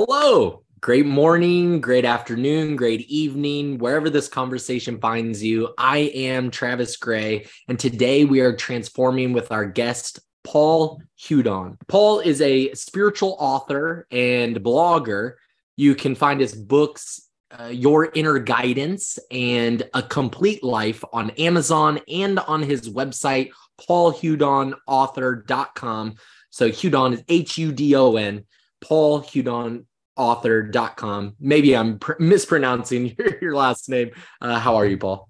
[0.00, 0.62] Hello.
[0.80, 5.74] Great morning, great afternoon, great evening, wherever this conversation finds you.
[5.76, 11.78] I am Travis Gray, and today we are transforming with our guest, Paul Hudon.
[11.88, 15.32] Paul is a spiritual author and blogger.
[15.76, 21.98] You can find his books, uh, Your Inner Guidance and A Complete Life on Amazon
[22.06, 26.14] and on his website, paulhudonauthor.com.
[26.50, 28.44] So Hudon is H U D O N,
[28.80, 29.84] Paul Hudon
[30.18, 31.36] author.com.
[31.40, 34.10] Maybe I'm pr- mispronouncing your, your, last name.
[34.42, 35.28] Uh, how are you, Paul?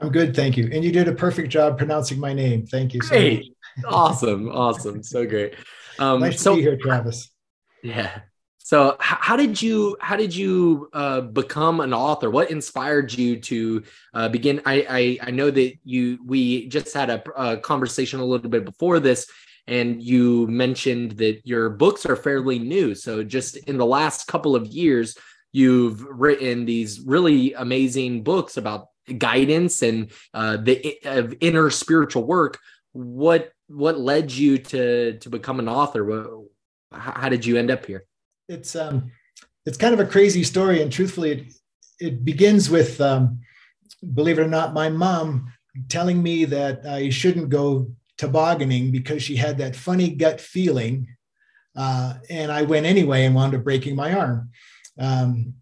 [0.00, 0.68] I'm good, thank you.
[0.72, 2.66] And you did a perfect job pronouncing my name.
[2.66, 3.54] Thank you so great.
[3.86, 5.54] awesome, awesome, so great.
[6.00, 7.30] Um, nice so, to be here, Travis.
[7.84, 8.20] Yeah.
[8.58, 12.30] So, how, how did you how did you uh, become an author?
[12.30, 13.82] What inspired you to
[14.14, 14.62] uh, begin?
[14.64, 18.64] I, I, I know that you we just had a, a conversation a little bit
[18.64, 19.30] before this,
[19.66, 22.94] and you mentioned that your books are fairly new.
[22.94, 25.16] So, just in the last couple of years,
[25.52, 32.58] you've written these really amazing books about guidance and uh, the uh, inner spiritual work.
[32.92, 36.28] What what led you to to become an author?
[36.92, 38.04] How did you end up here?
[38.48, 39.10] It's um,
[39.64, 41.52] it's kind of a crazy story, and truthfully, it
[42.00, 43.40] it begins with um,
[44.14, 45.52] believe it or not, my mom
[45.88, 51.08] telling me that I shouldn't go tobogganing because she had that funny gut feeling.
[51.74, 54.50] Uh, and I went anyway and wound up breaking my arm.
[54.96, 55.54] Um,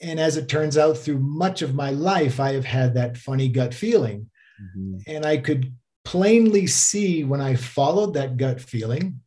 [0.00, 3.50] and as it turns out, through much of my life, I have had that funny
[3.50, 4.30] gut feeling.
[4.62, 4.96] Mm-hmm.
[5.06, 5.74] And I could
[6.06, 9.20] plainly see when I followed that gut feeling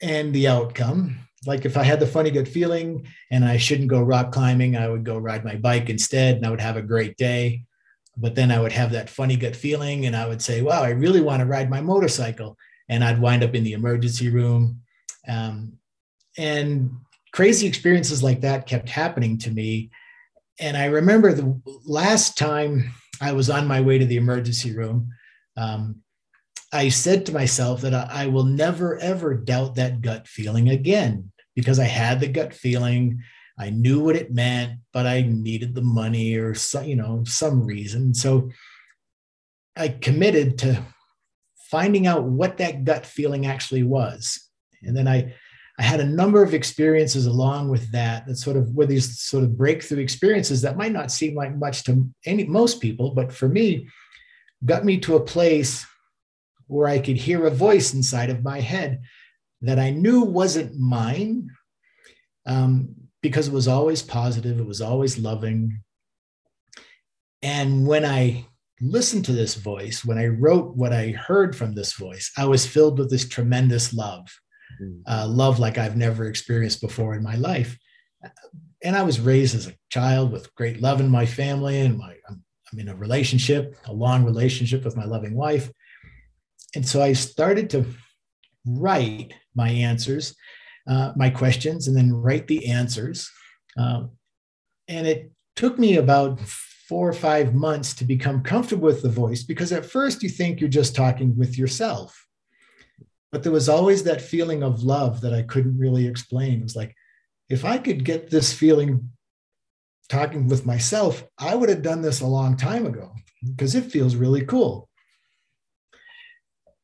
[0.00, 1.18] and the outcome.
[1.44, 4.88] Like if I had the funny gut feeling and I shouldn't go rock climbing, I
[4.88, 7.66] would go ride my bike instead and I would have a great day
[8.16, 10.90] but then I would have that funny gut feeling and I would say, wow, I
[10.90, 12.56] really want to ride my motorcycle.
[12.88, 14.80] And I'd wind up in the emergency room.
[15.26, 15.74] Um,
[16.36, 16.90] and
[17.32, 19.90] crazy experiences like that kept happening to me.
[20.60, 25.08] And I remember the last time I was on my way to the emergency room,
[25.56, 26.02] um,
[26.72, 31.32] I said to myself that I, I will never, ever doubt that gut feeling again
[31.54, 33.22] because I had the gut feeling.
[33.58, 37.64] I knew what it meant, but I needed the money or some, you know, some
[37.64, 38.14] reason.
[38.14, 38.50] So
[39.76, 40.82] I committed to
[41.70, 44.48] finding out what that gut feeling actually was.
[44.82, 45.34] And then I,
[45.78, 49.44] I had a number of experiences along with that, that sort of were these sort
[49.44, 53.48] of breakthrough experiences that might not seem like much to any most people, but for
[53.48, 53.88] me,
[54.64, 55.86] got me to a place
[56.66, 59.00] where I could hear a voice inside of my head
[59.62, 61.50] that I knew wasn't mine,
[62.46, 65.80] um, because it was always positive, it was always loving.
[67.40, 68.46] And when I
[68.80, 72.66] listened to this voice, when I wrote what I heard from this voice, I was
[72.66, 74.26] filled with this tremendous love,
[74.82, 75.00] mm-hmm.
[75.06, 77.78] uh, love like I've never experienced before in my life.
[78.84, 82.16] And I was raised as a child with great love in my family, and my
[82.28, 85.70] I'm, I'm in a relationship, a long relationship with my loving wife.
[86.74, 87.86] And so I started to
[88.66, 90.34] write my answers
[90.88, 93.30] uh, my questions and then write the answers.
[93.76, 94.10] Um,
[94.88, 99.42] and it took me about four or five months to become comfortable with the voice
[99.42, 102.26] because at first you think you're just talking with yourself.
[103.30, 106.60] But there was always that feeling of love that I couldn't really explain.
[106.60, 106.94] It was like,
[107.48, 109.10] if I could get this feeling
[110.08, 113.12] talking with myself, I would have done this a long time ago
[113.44, 114.88] because it feels really cool.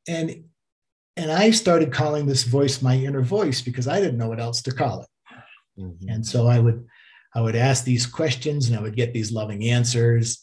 [0.07, 0.45] And
[1.19, 4.63] and I started calling this voice my inner voice because I didn't know what else
[4.63, 5.09] to call it.
[5.81, 6.09] Mm-hmm.
[6.09, 6.87] And so I would
[7.35, 10.41] I would ask these questions and I would get these loving answers.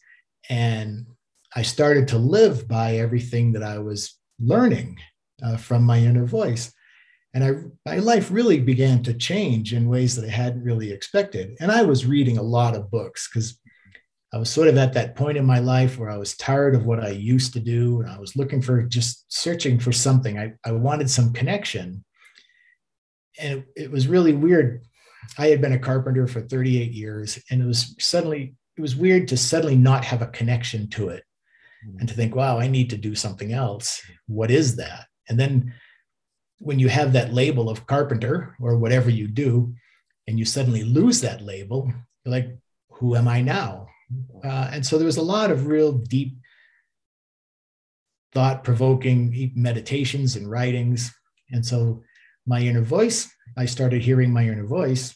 [0.50, 1.08] And
[1.56, 4.97] I started to live by everything that I was learning
[5.41, 6.72] uh, from my inner voice.
[7.34, 7.52] And I,
[7.90, 11.56] my life really began to change in ways that I hadn't really expected.
[11.59, 13.59] And I was reading a lot of books because
[14.34, 16.85] I was sort of at that point in my life where I was tired of
[16.85, 20.38] what I used to do and I was looking for just searching for something.
[20.38, 22.03] I, I wanted some connection.
[23.40, 24.82] And it, it was really weird.
[25.38, 29.28] I had been a carpenter for 38 years and it was suddenly, it was weird
[29.29, 31.23] to suddenly not have a connection to it
[31.88, 32.00] mm-hmm.
[32.00, 34.02] and to think, wow, I need to do something else.
[34.28, 35.05] What is that?
[35.29, 35.73] And then
[36.59, 39.73] when you have that label of carpenter or whatever you do,
[40.28, 41.91] and you suddenly lose that label,
[42.23, 42.58] you're like,
[42.90, 43.88] who am I now?
[44.43, 46.37] Uh, and so there was a lot of real deep,
[48.34, 51.13] thought provoking meditations and writings.
[51.52, 52.03] And so
[52.46, 55.16] my inner voice, I started hearing my inner voice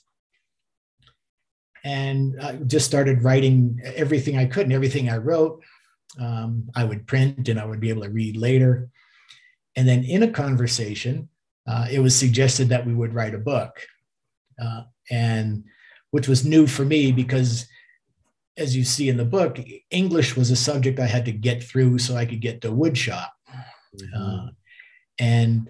[1.84, 5.64] and I just started writing everything I could and everything I wrote.
[6.20, 8.90] Um, I would print and I would be able to read later.
[9.76, 11.30] And then in a conversation,
[11.68, 13.80] uh, it was suggested that we would write a book.
[14.62, 15.64] Uh, and
[16.12, 17.68] which was new for me because
[18.60, 19.58] as you see in the book,
[19.90, 23.30] English was a subject I had to get through so I could get to woodshop.
[23.96, 24.22] Mm-hmm.
[24.22, 24.50] Uh,
[25.18, 25.70] and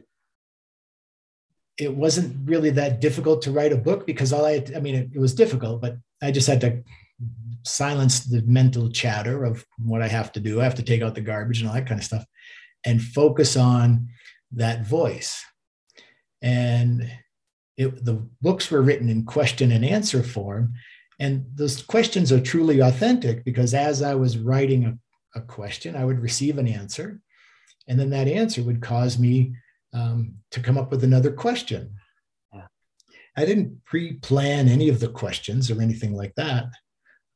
[1.78, 4.96] it wasn't really that difficult to write a book because all I, had, I mean,
[4.96, 6.84] it, it was difficult, but I just had to
[7.66, 10.60] silence the mental chatter of what I have to do.
[10.60, 12.26] I have to take out the garbage and all that kind of stuff
[12.86, 14.10] and focus on
[14.54, 15.44] that voice.
[16.42, 17.10] And
[17.78, 20.74] it, the books were written in question and answer form.
[21.20, 26.06] And those questions are truly authentic because as I was writing a, a question, I
[26.06, 27.20] would receive an answer.
[27.88, 29.54] And then that answer would cause me
[29.94, 31.96] um, to come up with another question.
[32.54, 32.68] Yeah.
[33.36, 36.66] I didn't pre plan any of the questions or anything like that.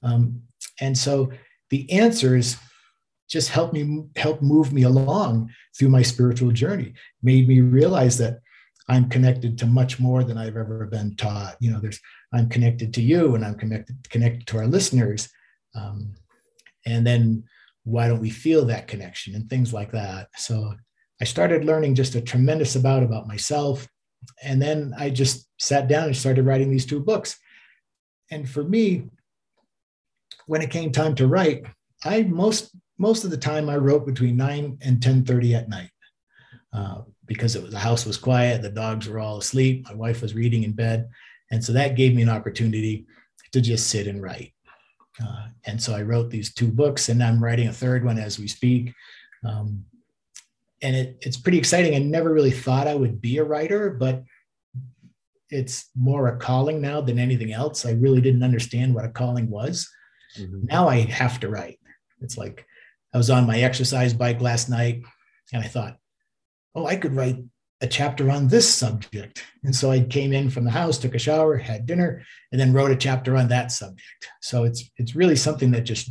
[0.01, 0.43] Um,
[0.79, 1.31] and so
[1.69, 2.57] the answers
[3.29, 6.93] just helped me help move me along through my spiritual journey
[7.23, 8.39] made me realize that
[8.89, 11.99] i'm connected to much more than i've ever been taught you know there's
[12.33, 15.29] i'm connected to you and i'm connected connected to our listeners.
[15.75, 16.13] Um,
[16.85, 17.45] and then
[17.83, 20.27] why don't we feel that connection and things like that.
[20.35, 20.73] So
[21.21, 23.87] i started learning just a tremendous amount about myself.
[24.41, 27.37] And then i just sat down and started writing these two books.
[28.31, 29.09] And for me
[30.45, 31.63] when it came time to write
[32.03, 35.89] i most most of the time I wrote between 9 and 10:30 at night.
[36.71, 40.21] Uh, because it was the house was quiet, the dogs were all asleep, my wife
[40.21, 41.07] was reading in bed,
[41.53, 43.05] and so that gave me an opportunity
[43.51, 44.53] to just sit and write.
[45.23, 48.39] Uh, and so I wrote these two books, and I'm writing a third one as
[48.39, 48.91] we speak.
[49.45, 49.85] Um,
[50.81, 51.93] and it, it's pretty exciting.
[51.93, 54.23] I never really thought I would be a writer, but
[55.51, 57.85] it's more a calling now than anything else.
[57.85, 59.87] I really didn't understand what a calling was.
[60.39, 60.65] Mm-hmm.
[60.65, 61.79] Now I have to write.
[62.21, 62.65] It's like
[63.13, 65.03] I was on my exercise bike last night
[65.53, 65.97] and I thought,
[66.73, 67.37] oh, I could write
[67.83, 69.43] a chapter on this subject.
[69.63, 72.71] And so I came in from the house, took a shower, had dinner, and then
[72.71, 74.29] wrote a chapter on that subject.
[74.41, 76.09] So it's it's really something that just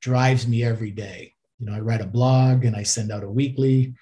[0.00, 1.34] drives me every day.
[1.58, 3.94] You know, I write a blog and I send out a weekly.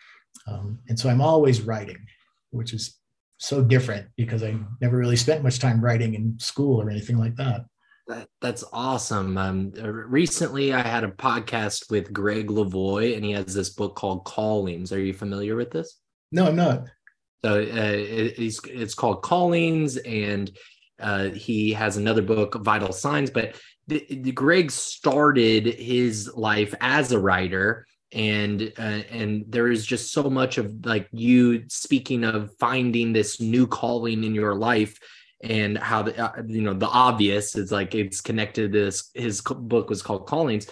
[0.46, 2.06] Um, and so I'm always writing,
[2.50, 2.98] which is
[3.38, 7.36] so different because I never really spent much time writing in school or anything like
[7.36, 7.64] that.
[8.08, 9.38] That, that's awesome.
[9.38, 13.96] Um, uh, recently, I had a podcast with Gregg Levoy, and he has this book
[13.96, 14.92] called Callings.
[14.92, 15.98] Are you familiar with this?
[16.30, 16.84] No, I'm not.
[17.46, 20.50] So uh, it, it's it's called Callings, and
[20.98, 23.30] uh, he has another book, Vital Signs.
[23.30, 23.54] But
[23.86, 30.10] the, the Gregg started his life as a writer, and uh, and there is just
[30.10, 34.98] so much of like you speaking of finding this new calling in your life
[35.40, 39.40] and how the uh, you know the obvious is like it's connected to this his
[39.40, 40.66] book was called callings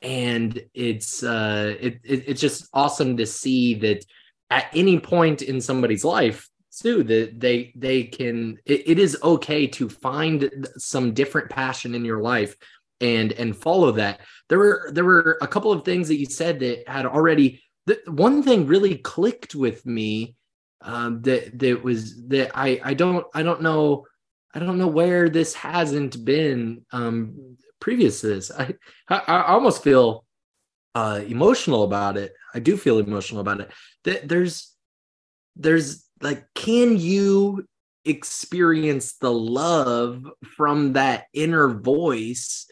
[0.00, 4.04] and it's uh it, it, it's just awesome to see that
[4.50, 9.66] at any point in somebody's life too that they they can it, it is okay
[9.66, 12.56] to find some different passion in your life
[13.00, 16.60] and and follow that there were there were a couple of things that you said
[16.60, 20.34] that had already the one thing really clicked with me
[20.82, 24.06] um, that that was that I I don't I don't know
[24.54, 28.50] I don't know where this hasn't been um, previous to this.
[28.50, 28.74] I
[29.08, 30.23] I, I almost feel
[30.94, 32.32] uh, emotional about it.
[32.54, 33.70] I do feel emotional about it.
[34.04, 34.74] That there's
[35.56, 37.66] there's like, can you
[38.04, 42.66] experience the love from that inner voice?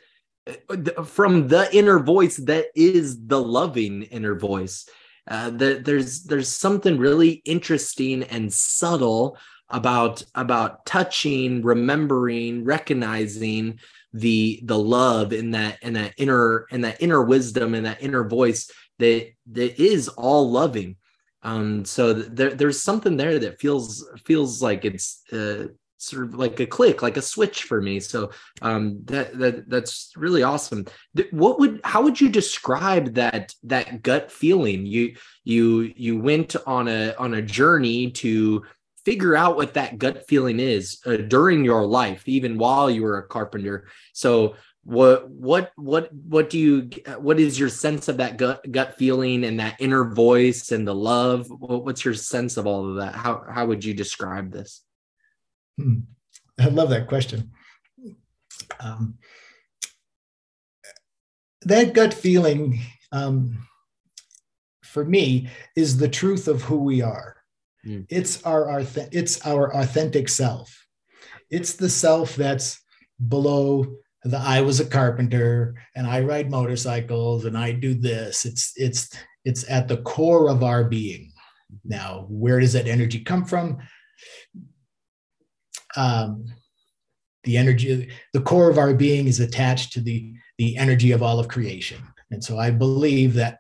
[0.69, 4.89] Uh, from the inner voice that is the loving inner voice
[5.29, 9.39] uh, that there's there's something really interesting and subtle
[9.69, 13.79] about about touching remembering recognizing
[14.13, 18.29] the the love in that in that inner in that inner wisdom and that inner
[18.29, 20.97] voice that that is all loving.
[21.43, 26.59] Um so there, there's something there that feels feels like it's uh, sort of like
[26.59, 28.01] a click like a switch for me.
[28.01, 30.85] So um that that that's really awesome.
[31.31, 34.85] What would how would you describe that that gut feeling?
[34.85, 38.65] You you you went on a on a journey to
[39.05, 43.19] figure out what that gut feeling is uh, during your life even while you were
[43.19, 44.55] a carpenter so
[44.85, 49.45] what what what what do you what is your sense of that gut gut feeling
[49.45, 53.45] and that inner voice and the love what's your sense of all of that how
[53.49, 54.83] how would you describe this
[55.79, 56.01] Hmm.
[56.59, 57.51] I love that question.
[58.81, 59.19] Um,
[61.63, 62.81] that gut feeling,
[63.11, 63.67] um,
[64.83, 67.37] for me, is the truth of who we are.
[67.87, 68.07] Mm.
[68.09, 70.87] It's our, our it's our authentic self.
[71.51, 72.81] It's the self that's
[73.29, 73.87] below
[74.25, 78.45] the I was a carpenter and I ride motorcycles and I do this.
[78.45, 79.11] It's it's
[79.45, 81.33] it's at the core of our being.
[81.85, 83.79] Now, where does that energy come from?
[85.97, 86.47] um,
[87.45, 91.41] the energy, the core of our being is attached to the, the energy of all
[91.41, 91.99] of creation.
[92.31, 93.59] And so I believe that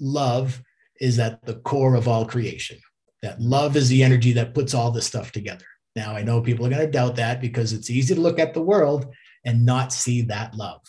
[0.00, 0.60] love
[1.00, 2.78] is at the core of all creation,
[3.22, 5.64] that love is the energy that puts all this stuff together.
[5.94, 8.54] Now, I know people are going to doubt that because it's easy to look at
[8.54, 9.12] the world
[9.44, 10.80] and not see that love.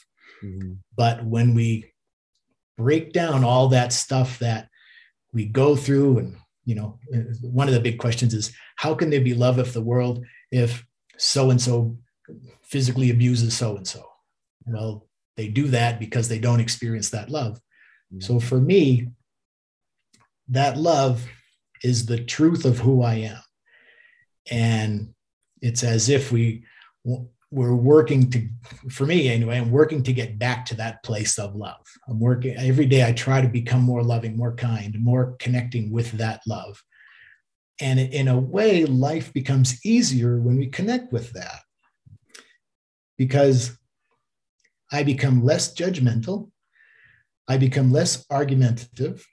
[0.44, 0.74] Mm-hmm.
[0.96, 1.92] But when we
[2.78, 4.70] break down all that stuff that
[5.32, 7.00] we go through, and you know,
[7.42, 10.86] one of the big questions is how can there be love if the world, if
[11.18, 11.98] so and so
[12.64, 14.10] physically abuses so and so?
[14.66, 17.60] Well, they do that because they don't experience that love.
[18.14, 18.22] Mm-hmm.
[18.22, 19.10] So for me,
[20.50, 21.26] that love
[21.84, 23.42] is the truth of who I am.
[24.50, 25.14] And
[25.62, 26.66] it's as if we
[27.52, 28.48] we're working to
[28.90, 31.86] for me anyway i'm working to get back to that place of love.
[32.08, 36.12] I'm working every day i try to become more loving more kind more connecting with
[36.14, 36.82] that love.
[37.80, 41.60] And in a way life becomes easier when we connect with that.
[43.18, 43.78] Because
[44.92, 46.50] i become less judgmental.
[47.48, 49.26] I become less argumentative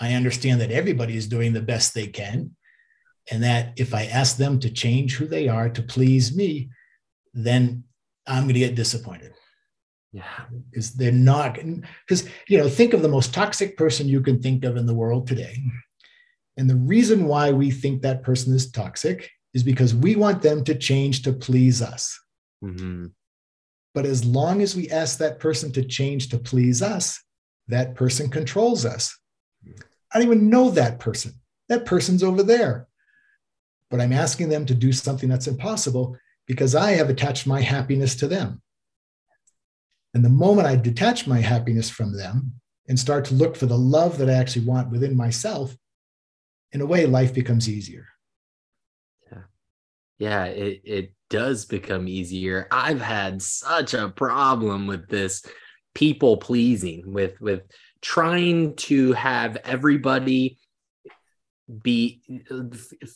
[0.00, 2.54] i understand that everybody is doing the best they can
[3.30, 6.68] and that if i ask them to change who they are to please me
[7.34, 7.84] then
[8.26, 9.32] I'm going to get disappointed.
[10.12, 10.44] Yeah.
[10.70, 11.58] Because they're not,
[12.06, 14.94] because, you know, think of the most toxic person you can think of in the
[14.94, 15.56] world today.
[16.56, 20.64] And the reason why we think that person is toxic is because we want them
[20.64, 22.18] to change to please us.
[22.62, 23.06] Mm-hmm.
[23.94, 27.20] But as long as we ask that person to change to please us,
[27.68, 29.16] that person controls us.
[30.12, 31.34] I don't even know that person.
[31.68, 32.88] That person's over there.
[33.90, 38.16] But I'm asking them to do something that's impossible because I have attached my happiness
[38.16, 38.62] to them.
[40.14, 42.54] And the moment I detach my happiness from them
[42.88, 45.76] and start to look for the love that I actually want within myself,
[46.72, 48.06] in a way, life becomes easier.
[49.30, 49.42] Yeah.
[50.18, 52.66] Yeah, it, it does become easier.
[52.70, 55.44] I've had such a problem with this
[55.94, 57.62] people pleasing, with with
[58.02, 60.58] trying to have everybody
[61.82, 62.20] be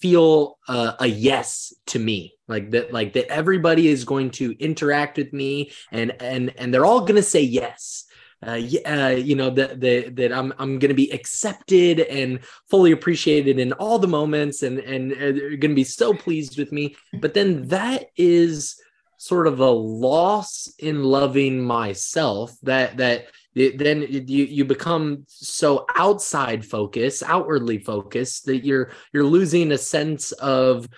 [0.01, 5.17] feel uh, a yes to me like that like that everybody is going to interact
[5.17, 8.05] with me and and and they're all going to say yes.
[8.47, 12.93] Uh, uh, you know that that that I'm I'm going to be accepted and fully
[12.93, 16.71] appreciated in all the moments and and uh, they're going to be so pleased with
[16.71, 16.95] me.
[17.21, 18.79] But then that is
[19.17, 26.65] sort of a loss in loving myself that that then you you become so outside
[26.65, 30.89] focused outwardly focused that you're you're losing a sense of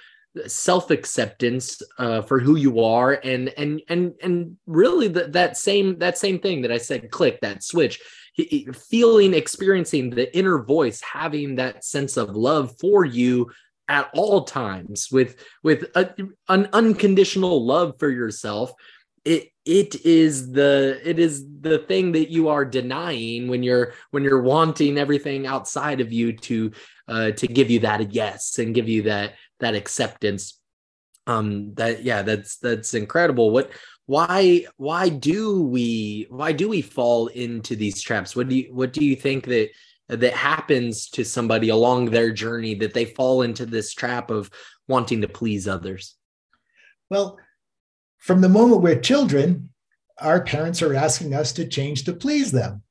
[0.46, 3.12] self-acceptance uh, for who you are.
[3.12, 7.40] And and and and really that that same that same thing that i said click
[7.40, 8.00] that switch
[8.90, 13.50] feeling experiencing the inner voice having that sense of love for you
[13.88, 16.12] at all times with with a,
[16.48, 18.72] an unconditional love for yourself
[19.26, 24.22] it it is the it is the thing that you are denying when you're when
[24.22, 26.70] you're wanting everything outside of you to
[27.08, 30.60] uh to give you that yes and give you that that acceptance.
[31.26, 33.50] Um that yeah that's that's incredible.
[33.50, 33.72] What
[34.06, 38.36] why why do we why do we fall into these traps?
[38.36, 39.70] What do you what do you think that
[40.08, 44.48] that happens to somebody along their journey that they fall into this trap of
[44.86, 46.14] wanting to please others?
[47.10, 47.40] Well
[48.18, 49.70] from the moment we're children,
[50.18, 52.82] our parents are asking us to change to please them.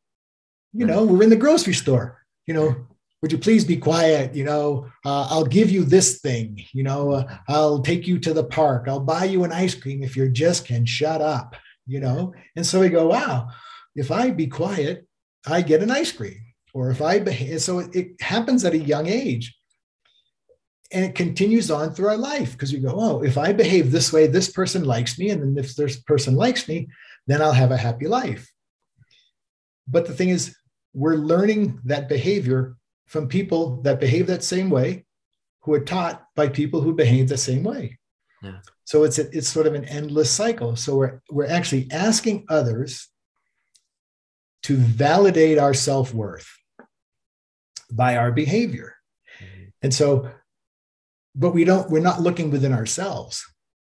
[0.73, 2.75] You know, we're in the grocery store, you know,
[3.21, 4.35] would you please be quiet?
[4.35, 8.33] You know, uh, I'll give you this thing, you know, uh, I'll take you to
[8.33, 11.55] the park, I'll buy you an ice cream if you just can shut up,
[11.87, 12.33] you know.
[12.55, 13.49] And so we go, wow,
[13.95, 15.07] if I be quiet,
[15.47, 16.41] I get an ice cream.
[16.73, 19.55] Or if I behave, so it, it happens at a young age
[20.91, 24.13] and it continues on through our life because you go, oh, if I behave this
[24.13, 25.29] way, this person likes me.
[25.29, 26.87] And then if this person likes me,
[27.27, 28.51] then I'll have a happy life.
[29.87, 30.55] But the thing is,
[30.93, 32.77] we're learning that behavior
[33.07, 35.05] from people that behave that same way,
[35.61, 37.97] who are taught by people who behave the same way.
[38.41, 38.59] Yeah.
[38.83, 40.75] So it's a, it's sort of an endless cycle.
[40.75, 43.09] So we're we're actually asking others
[44.63, 46.47] to validate our self worth
[47.91, 48.95] by our behavior.
[49.39, 49.63] Mm-hmm.
[49.81, 50.29] And so
[51.35, 53.45] but we don't we're not looking within ourselves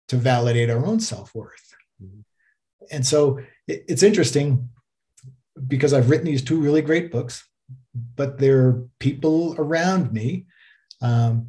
[0.08, 1.74] to validate our own self-worth.
[2.02, 2.20] Mm-hmm.
[2.90, 4.68] and so it, it's interesting
[5.66, 7.44] because i've written these two really great books
[8.16, 10.46] but there are people around me
[11.00, 11.48] um,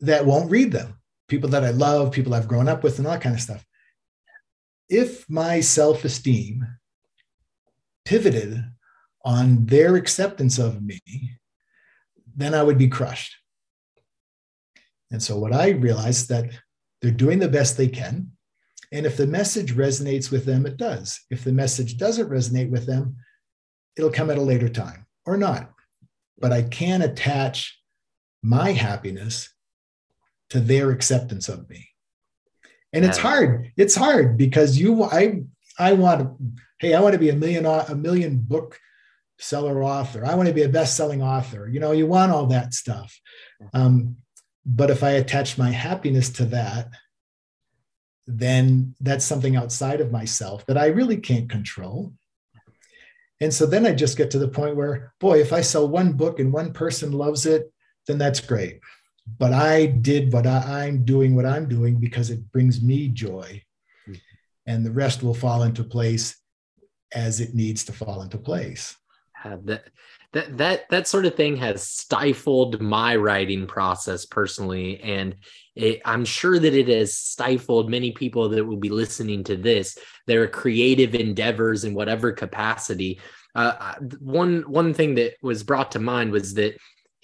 [0.00, 0.98] that won't read them.
[1.28, 3.64] People that i love people i've grown up with and all that kind of stuff.
[4.88, 6.64] If my self-esteem
[8.04, 8.64] pivoted
[9.24, 11.00] on their acceptance of me
[12.36, 13.34] then i would be crushed
[15.16, 16.50] and so what I realized that
[17.00, 18.32] they're doing the best they can.
[18.92, 21.18] And if the message resonates with them, it does.
[21.30, 23.16] If the message doesn't resonate with them,
[23.96, 25.70] it'll come at a later time or not.
[26.38, 27.80] But I can attach
[28.42, 29.48] my happiness
[30.50, 31.88] to their acceptance of me.
[32.92, 33.72] And it's hard.
[33.78, 35.44] It's hard because you I
[35.78, 36.38] I want
[36.78, 38.78] hey, I want to be a million a million book
[39.38, 40.26] seller author.
[40.26, 41.68] I want to be a best-selling author.
[41.68, 43.18] You know, you want all that stuff.
[43.72, 44.16] Um,
[44.66, 46.90] but if I attach my happiness to that,
[48.26, 52.12] then that's something outside of myself that I really can't control.
[53.40, 56.14] And so then I just get to the point where, boy, if I sell one
[56.14, 57.72] book and one person loves it,
[58.08, 58.80] then that's great.
[59.38, 63.62] But I did what I, am doing, what I'm doing because it brings me joy.
[64.08, 64.14] Mm-hmm.
[64.66, 66.36] And the rest will fall into place
[67.12, 68.96] as it needs to fall into place.
[69.44, 69.84] Uh, that
[70.36, 75.00] that that that sort of thing has stifled my writing process personally.
[75.00, 75.36] And
[75.74, 79.98] it, i'm sure that it has stifled many people that will be listening to this
[80.26, 83.20] their creative endeavors in whatever capacity.
[83.54, 86.76] Uh, one one thing that was brought to mind was that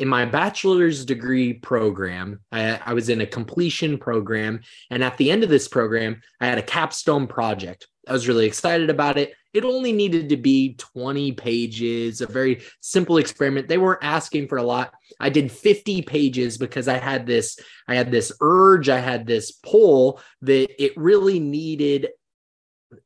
[0.03, 4.59] in my bachelor's degree program, I, I, was in a completion program.
[4.91, 7.87] And at the end of this program, I had a capstone project.
[8.09, 9.33] I was really excited about it.
[9.55, 13.69] It only needed to be 20 pages, a very simple experiment.
[13.69, 14.93] They weren't asking for a lot.
[15.21, 17.57] I did 50 pages because I had this
[17.87, 22.09] I had this urge, I had this pull that it really needed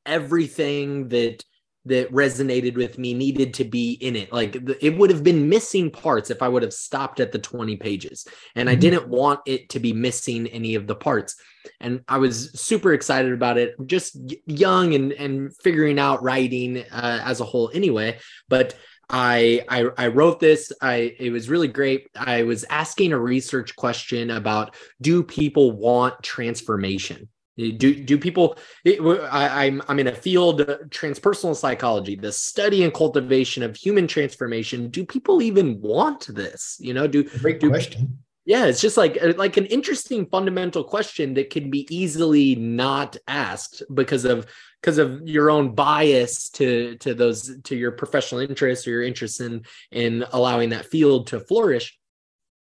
[0.06, 1.44] everything that
[1.86, 4.32] that resonated with me needed to be in it.
[4.32, 7.76] Like it would have been missing parts if I would have stopped at the 20
[7.76, 8.26] pages.
[8.54, 8.76] And mm-hmm.
[8.76, 11.36] I didn't want it to be missing any of the parts.
[11.80, 14.16] And I was super excited about it, just
[14.46, 18.18] young and, and figuring out writing uh, as a whole anyway.
[18.48, 18.74] But
[19.08, 20.72] I, I I wrote this.
[20.82, 22.08] I it was really great.
[22.16, 27.28] I was asking a research question about do people want transformation?
[27.56, 28.58] Do do people?
[28.86, 34.06] I, I'm I'm in a field uh, transpersonal psychology, the study and cultivation of human
[34.06, 34.90] transformation.
[34.90, 36.76] Do people even want this?
[36.80, 38.18] You know, do great do, question.
[38.44, 43.16] Yeah, it's just like uh, like an interesting fundamental question that can be easily not
[43.26, 44.46] asked because of
[44.82, 49.40] because of your own bias to to those to your professional interests or your interest
[49.40, 51.98] in in allowing that field to flourish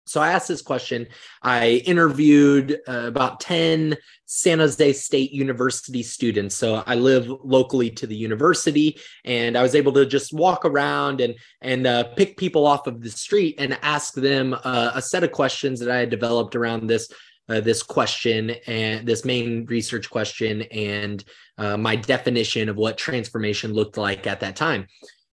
[0.05, 1.07] so I asked this question.
[1.41, 6.55] I interviewed uh, about 10 San Jose State University students.
[6.55, 11.21] So I live locally to the university and I was able to just walk around
[11.21, 15.23] and and uh, pick people off of the street and ask them uh, a set
[15.23, 17.09] of questions that I had developed around this
[17.47, 21.23] uh, this question and this main research question and
[21.57, 24.87] uh, my definition of what transformation looked like at that time.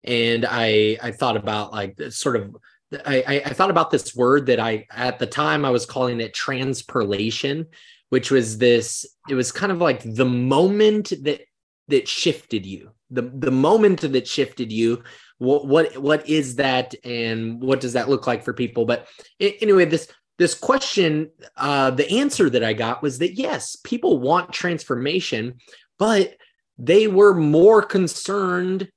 [0.03, 2.57] And I I thought about like sort of
[2.93, 6.35] I, I thought about this word that I at the time I was calling it
[6.35, 7.67] transperlation,
[8.11, 9.05] which was this.
[9.29, 11.43] It was kind of like the moment that
[11.89, 15.03] that shifted you, the the moment that shifted you.
[15.39, 18.85] What what what is that, and what does that look like for people?
[18.87, 19.09] But
[19.41, 24.53] anyway, this this question, uh, the answer that I got was that yes, people want
[24.53, 25.55] transformation,
[25.99, 26.37] but
[26.79, 28.89] they were more concerned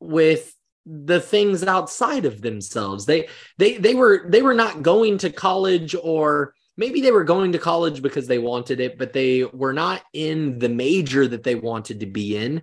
[0.00, 0.54] with
[0.84, 3.06] the things outside of themselves.
[3.06, 7.52] They they they were they were not going to college or maybe they were going
[7.52, 11.54] to college because they wanted it but they were not in the major that they
[11.54, 12.62] wanted to be in.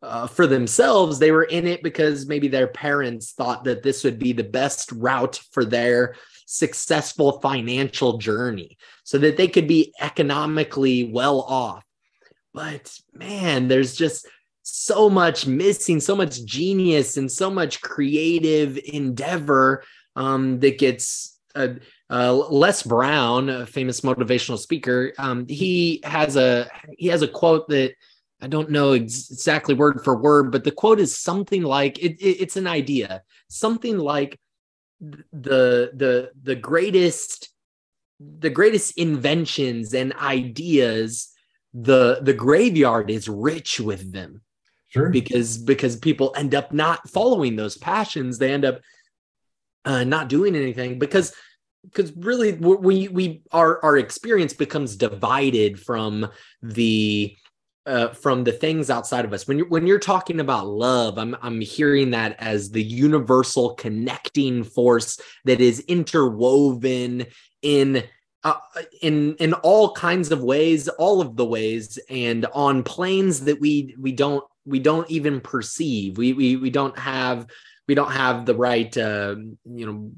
[0.00, 4.16] Uh, for themselves they were in it because maybe their parents thought that this would
[4.16, 6.14] be the best route for their
[6.46, 11.84] successful financial journey so that they could be economically well off.
[12.54, 14.26] But man there's just
[14.70, 19.82] so much missing, so much genius, and so much creative endeavor
[20.16, 21.38] um, that gets.
[21.54, 21.74] Uh,
[22.10, 27.68] uh, Les Brown, a famous motivational speaker, um, he has a he has a quote
[27.68, 27.92] that
[28.40, 32.12] I don't know ex- exactly word for word, but the quote is something like it,
[32.20, 34.38] it, it's an idea, something like
[35.00, 37.50] the the the greatest
[38.20, 41.32] the greatest inventions and ideas
[41.72, 44.42] the the graveyard is rich with them
[44.98, 45.10] Sure.
[45.10, 48.38] Because because people end up not following those passions.
[48.38, 48.80] They end up
[49.84, 51.34] uh, not doing anything because
[51.84, 56.28] because really we we our our experience becomes divided from
[56.62, 57.36] the
[57.86, 59.48] uh, from the things outside of us.
[59.48, 64.62] When you're when you're talking about love, I'm I'm hearing that as the universal connecting
[64.62, 67.26] force that is interwoven
[67.62, 68.04] in
[68.44, 68.54] uh,
[69.00, 73.94] in in all kinds of ways, all of the ways, and on planes that we
[73.98, 76.18] we don't we don't even perceive.
[76.18, 77.46] We we we don't have
[77.86, 80.10] we don't have the right uh, you know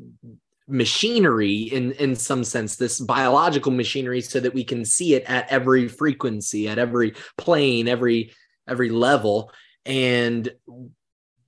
[0.68, 5.48] machinery in in some sense this biological machinery so that we can see it at
[5.50, 8.32] every frequency at every plane every
[8.68, 9.52] every level.
[9.84, 10.50] And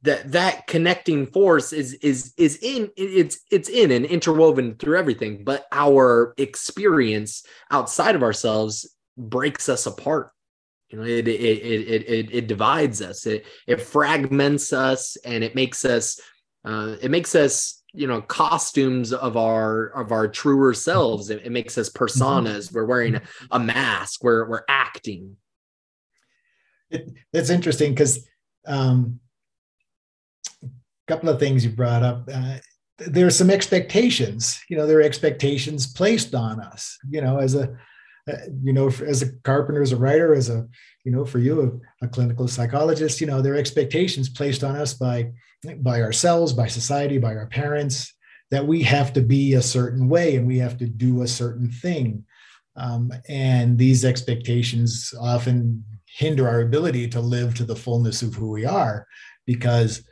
[0.03, 5.45] that that connecting force is is is in it's it's in and interwoven through everything.
[5.45, 10.31] But our experience outside of ourselves breaks us apart
[10.93, 13.27] you know it it it it, it divides us.
[13.27, 16.21] It it fragments us and it makes us
[16.65, 21.31] uh, it makes us you know costumes of our of our truer selves.
[21.31, 22.67] It, it makes us personas.
[22.67, 22.77] Mm-hmm.
[22.77, 24.23] we're wearing a, a, mask.
[24.23, 25.37] We're we're acting.
[26.91, 28.29] It, it's interesting because
[28.67, 29.19] um
[30.63, 30.69] a
[31.09, 32.59] couple of things you brought up uh,
[32.99, 37.57] there are some expectations you know there are expectations placed on us you know as
[37.57, 37.77] a
[38.31, 40.67] uh, you know as a carpenter as a writer as a
[41.05, 44.77] you know for you a, a clinical psychologist you know there are expectations placed on
[44.77, 45.31] us by
[45.79, 48.15] by ourselves, by society, by our parents,
[48.51, 51.71] that we have to be a certain way and we have to do a certain
[51.71, 52.25] thing.
[52.77, 58.51] Um, and these expectations often hinder our ability to live to the fullness of who
[58.51, 59.07] we are
[59.47, 60.05] because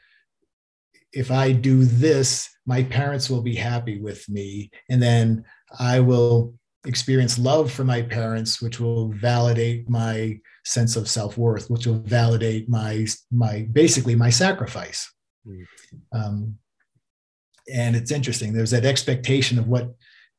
[1.12, 4.70] if I do this, my parents will be happy with me.
[4.88, 5.44] And then
[5.78, 6.54] I will
[6.86, 12.68] experience love from my parents, which will validate my sense of self-worth, which will validate
[12.68, 15.12] my my basically my sacrifice.
[15.46, 15.64] Mm.
[16.12, 16.58] Um,
[17.72, 18.52] and it's interesting.
[18.52, 19.94] There's that expectation of what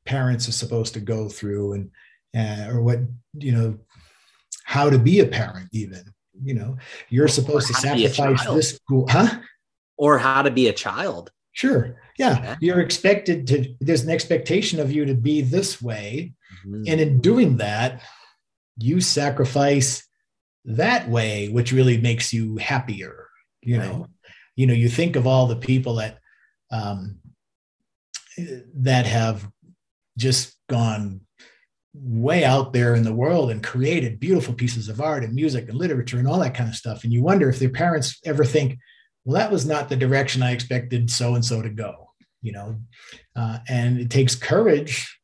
[0.06, 1.91] parents are supposed to go through, and
[2.36, 2.99] uh, or what
[3.38, 3.77] you know,
[4.63, 5.69] how to be a parent.
[5.71, 6.04] Even
[6.43, 6.77] you know,
[7.10, 9.39] you're supposed to sacrifice to this, huh?
[9.97, 11.32] Or how to be a child.
[11.54, 11.98] Sure.
[12.18, 12.42] Yeah.
[12.42, 12.56] yeah.
[12.60, 13.76] You're expected to.
[13.80, 16.34] There's an expectation of you to be this way,
[16.66, 16.84] mm-hmm.
[16.88, 18.02] and in doing that,
[18.78, 20.08] you sacrifice
[20.66, 23.28] that way, which really makes you happier.
[23.62, 23.88] You right.
[23.88, 24.08] know
[24.56, 26.20] you know you think of all the people that
[26.72, 27.20] um,
[28.76, 29.50] that have
[30.18, 31.22] just gone
[31.94, 35.78] way out there in the world and created beautiful pieces of art and music and
[35.78, 38.78] literature and all that kind of stuff and you wonder if their parents ever think
[39.25, 42.75] well that was not the direction i expected so and so to go you know?
[43.36, 45.17] Uh, and it takes courage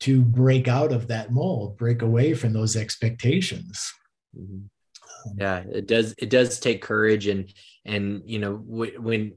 [0.00, 3.92] to break out of that mold break away from those expectations.
[4.36, 5.38] Mm-hmm.
[5.38, 7.52] Yeah it does it does take courage and
[7.84, 9.34] and you know w- when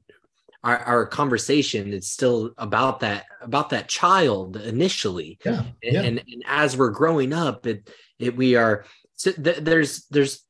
[0.63, 5.37] our, our conversation is still about that about that child initially.
[5.45, 6.01] Yeah, yeah.
[6.01, 7.87] And, and as we're growing up it
[8.17, 10.44] it we are so th- there's there's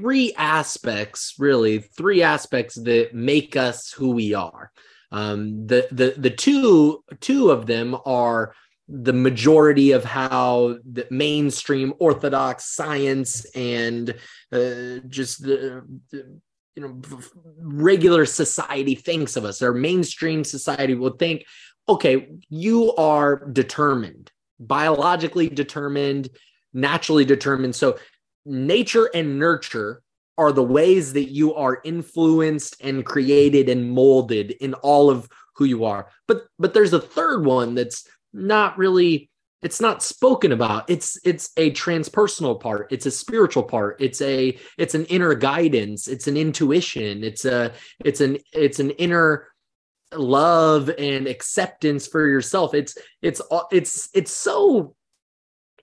[0.00, 4.72] three aspects really three aspects that make us who we are.
[5.12, 8.54] Um the the the two two of them are
[8.88, 14.10] the majority of how the mainstream orthodox science and
[14.52, 16.40] uh, just the, the,
[16.74, 17.00] you know
[17.58, 21.44] regular society thinks of us our mainstream society will think
[21.88, 26.28] okay you are determined biologically determined
[26.72, 27.74] naturally determined.
[27.74, 27.98] So
[28.44, 30.02] nature and nurture
[30.38, 35.64] are the ways that you are influenced and created and molded in all of who
[35.64, 36.08] you are.
[36.26, 39.30] But but there's a third one that's not really
[39.62, 40.88] it's not spoken about.
[40.88, 42.90] It's it's a transpersonal part.
[42.90, 44.00] It's a spiritual part.
[44.00, 46.08] It's a it's an inner guidance.
[46.08, 47.22] It's an intuition.
[47.22, 47.72] It's a
[48.02, 49.48] it's an it's an inner
[50.12, 52.72] love and acceptance for yourself.
[52.72, 54.94] It's it's it's it's so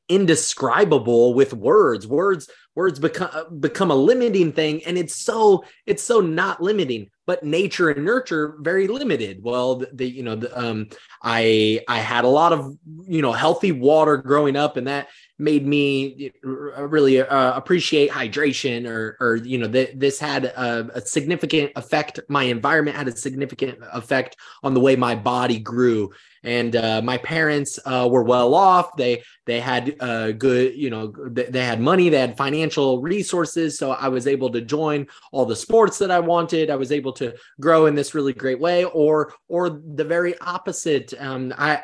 [0.10, 2.08] indescribable with words.
[2.08, 7.43] Words words become become a limiting thing and it's so it's so not limiting but
[7.43, 9.39] nature and nurture very limited.
[9.41, 10.88] Well the, the you know the, um
[11.24, 15.08] i i had a lot of you know healthy water growing up and that
[15.39, 21.02] made me really uh, appreciate hydration or or you know th- this had a, a,
[21.02, 26.12] significant effect my environment had a significant effect on the way my body grew
[26.47, 28.95] and uh, my parents uh, were well off.
[28.95, 33.91] They they had uh, good you know they had money they had financial resources so
[33.91, 36.69] i was able to join all the sports that i wanted.
[36.69, 41.13] I was able to grow in this really great way or or the very opposite.
[41.19, 41.79] Um, I,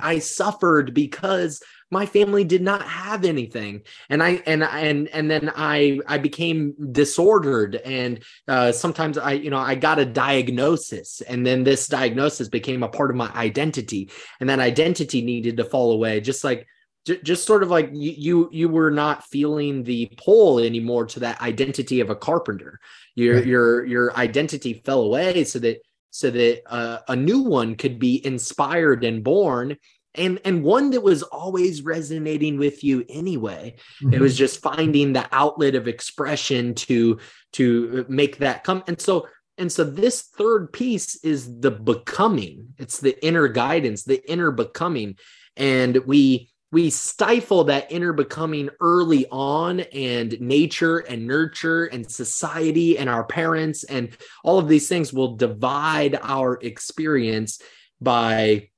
[0.00, 3.82] I i suffered because my family did not have anything.
[4.08, 9.50] And i and and and then i i became disordered and uh, sometimes i you
[9.50, 14.10] know i got a diagnosis and then this diagnosis became a part of my identity.
[14.40, 16.66] And that identity needed to fall away just like
[17.06, 22.00] just sort of like you, you were not feeling the pull anymore to that identity
[22.00, 22.78] of a carpenter.
[23.14, 23.46] Your right.
[23.46, 25.78] your your identity fell away so that
[26.10, 29.76] so that uh, a new one could be inspired and born
[30.14, 34.12] and and one that was always resonating with you anyway mm-hmm.
[34.12, 37.18] it was just finding the outlet of expression to
[37.52, 38.82] to make that come.
[38.86, 42.68] And so and so this third piece is the becoming.
[42.78, 45.16] It's the inner guidance the inner becoming.
[45.56, 52.96] And we we stifle that inner becoming early on and nature and nurture and society
[52.96, 57.60] and our parents and all of these things will divide our experience
[58.00, 58.68] by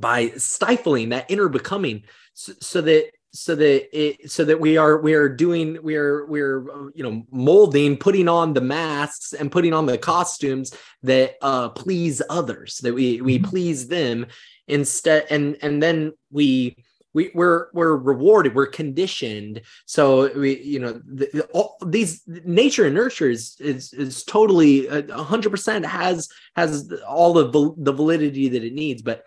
[0.00, 2.02] by stifling that inner becoming
[2.34, 6.24] so, so that so that it so that we are we are doing we are
[6.26, 11.68] we're you know molding putting on the masks and putting on the costumes that uh
[11.68, 13.48] please others that we we mm-hmm.
[13.48, 14.26] please them
[14.68, 16.76] instead and and then we
[17.12, 22.94] we, we're we're rewarded we're conditioned so we you know the, all these nature and
[22.94, 28.74] nurture is is, is totally 100% uh, has has all the the validity that it
[28.74, 29.24] needs but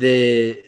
[0.00, 0.62] the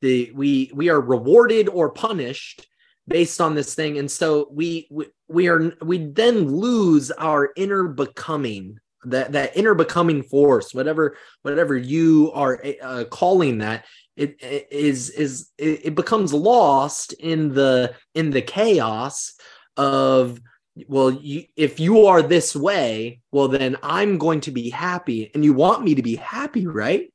[0.00, 2.66] the we we are rewarded or punished
[3.06, 3.98] based on this thing.
[3.98, 9.74] And so we we, we are we then lose our inner becoming that that inner
[9.74, 13.84] becoming force whatever whatever you are uh, calling that
[14.16, 19.34] it, it is is it becomes lost in the in the chaos
[19.76, 20.40] of
[20.88, 25.44] well you, if you are this way well then i'm going to be happy and
[25.44, 27.12] you want me to be happy right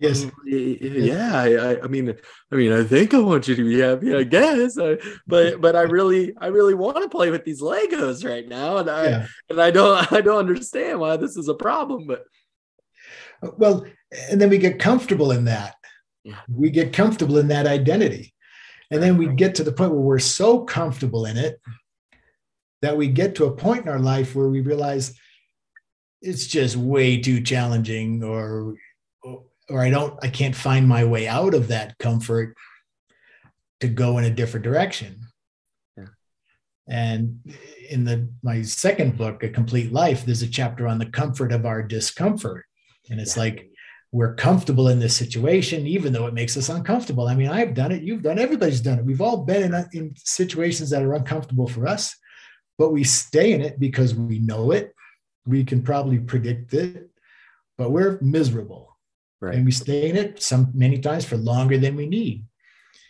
[0.00, 0.26] Um, yes.
[0.44, 1.32] Yeah.
[1.34, 2.14] I, I mean,
[2.52, 4.14] I mean, I think I want you to be happy.
[4.14, 8.24] I guess, I, but but I really, I really want to play with these Legos
[8.24, 9.26] right now, and I yeah.
[9.50, 12.06] and I don't, I don't understand why this is a problem.
[12.06, 12.24] But
[13.42, 13.86] uh, well,
[14.30, 15.74] and then we get comfortable in that.
[16.24, 16.36] Yeah.
[16.48, 18.34] We get comfortable in that identity,
[18.90, 21.60] and then we get to the point where we're so comfortable in it
[22.82, 25.18] that we get to a point in our life where we realize
[26.22, 28.76] it's just way too challenging, or
[29.68, 32.56] or I don't, I can't find my way out of that comfort
[33.80, 35.20] to go in a different direction.
[35.96, 36.06] Yeah.
[36.88, 37.40] And
[37.90, 41.66] in the my second book, A Complete Life, there's a chapter on the comfort of
[41.66, 42.64] our discomfort.
[43.10, 43.42] And it's yeah.
[43.44, 43.70] like
[44.10, 47.28] we're comfortable in this situation, even though it makes us uncomfortable.
[47.28, 49.04] I mean, I've done it, you've done, everybody's done it.
[49.04, 52.16] We've all been in, in situations that are uncomfortable for us,
[52.78, 54.94] but we stay in it because we know it.
[55.46, 57.10] We can probably predict it,
[57.76, 58.87] but we're miserable
[59.40, 59.54] right.
[59.54, 62.44] and we stay in it some many times for longer than we need.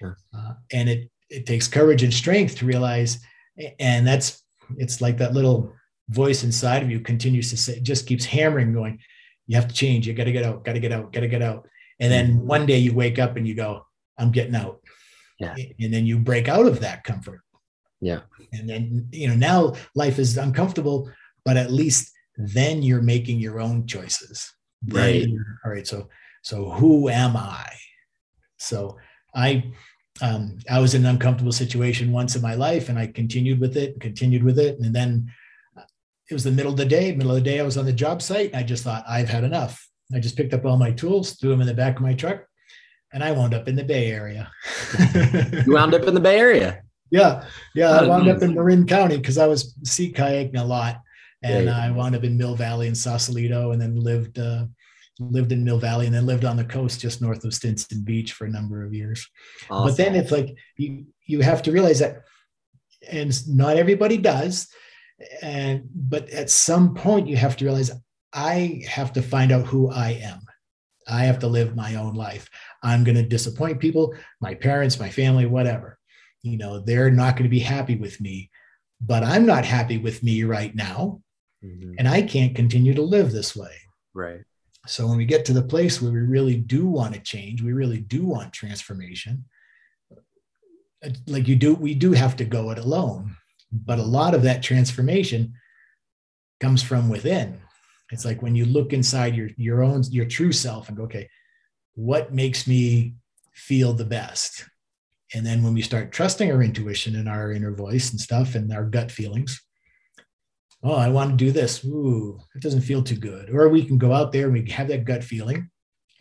[0.02, 3.18] Uh, and it it takes courage and strength to realize,
[3.78, 4.44] and that's
[4.76, 5.72] it's like that little
[6.08, 8.98] voice inside of you continues to say, just keeps hammering, going,
[9.46, 11.28] you have to change, you got to get out, got to get out, got to
[11.28, 11.66] get out.
[12.00, 12.46] And then mm-hmm.
[12.46, 13.84] one day you wake up and you go,
[14.18, 14.80] I'm getting out.
[15.38, 15.54] Yeah.
[15.80, 17.40] And then you break out of that comfort.
[18.00, 18.20] Yeah.
[18.52, 21.10] And then, you know, now life is uncomfortable,
[21.44, 24.52] but at least then you're making your own choices.
[24.86, 25.26] Right.
[25.64, 25.86] all right.
[25.86, 26.08] So,
[26.42, 27.68] so who am I?
[28.58, 28.96] So
[29.34, 29.72] I,
[30.20, 33.76] um, I was in an uncomfortable situation once in my life, and I continued with
[33.76, 35.30] it, continued with it, and then
[35.76, 35.82] uh,
[36.30, 37.12] it was the middle of the day.
[37.12, 38.54] Middle of the day, I was on the job site.
[38.54, 39.86] I just thought I've had enough.
[40.14, 42.44] I just picked up all my tools, threw them in the back of my truck,
[43.12, 44.50] and I wound up in the Bay Area.
[45.66, 46.82] you wound up in the Bay Area.
[47.10, 47.90] Yeah, yeah.
[47.90, 51.00] I wound up in Marin County because I was sea kayaking a lot,
[51.42, 51.87] and yeah, yeah.
[51.87, 54.66] I wound up in Mill Valley and Sausalito, and then lived uh,
[55.20, 58.33] lived in Mill Valley, and then lived on the coast just north of Stinson Beach
[58.33, 59.27] for a number of years.
[59.70, 59.88] Awesome.
[59.88, 62.22] But then it's like you you have to realize that,
[63.11, 64.68] and not everybody does,
[65.42, 67.90] and but at some point you have to realize
[68.33, 70.40] I have to find out who I am.
[71.09, 72.51] I have to live my own life.
[72.83, 75.98] I'm going to disappoint people, my parents, my family, whatever.
[76.42, 78.51] You know, they're not going to be happy with me,
[79.01, 81.22] but I'm not happy with me right now.
[81.64, 81.94] Mm-hmm.
[81.99, 83.73] And I can't continue to live this way.
[84.14, 84.40] Right.
[84.87, 87.73] So when we get to the place where we really do want to change, we
[87.73, 89.44] really do want transformation,
[91.27, 93.37] like you do, we do have to go it alone.
[93.71, 95.55] But a lot of that transformation
[96.61, 97.61] comes from within.
[98.11, 101.29] It's like when you look inside your your own your true self and go, okay,
[101.94, 103.16] what makes me
[103.53, 104.64] feel the best?
[105.35, 108.73] And then when we start trusting our intuition and our inner voice and stuff and
[108.73, 109.62] our gut feelings,
[110.82, 111.84] oh, I want to do this.
[111.84, 113.50] Ooh, it doesn't feel too good.
[113.50, 115.70] Or we can go out there and we have that gut feeling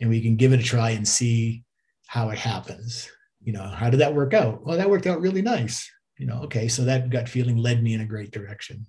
[0.00, 1.64] and we can give it a try and see
[2.06, 3.08] how it happens.
[3.42, 4.64] You know, how did that work out?
[4.64, 5.88] Well, that worked out really nice.
[6.18, 8.86] You know, okay, so that gut feeling led me in a great direction.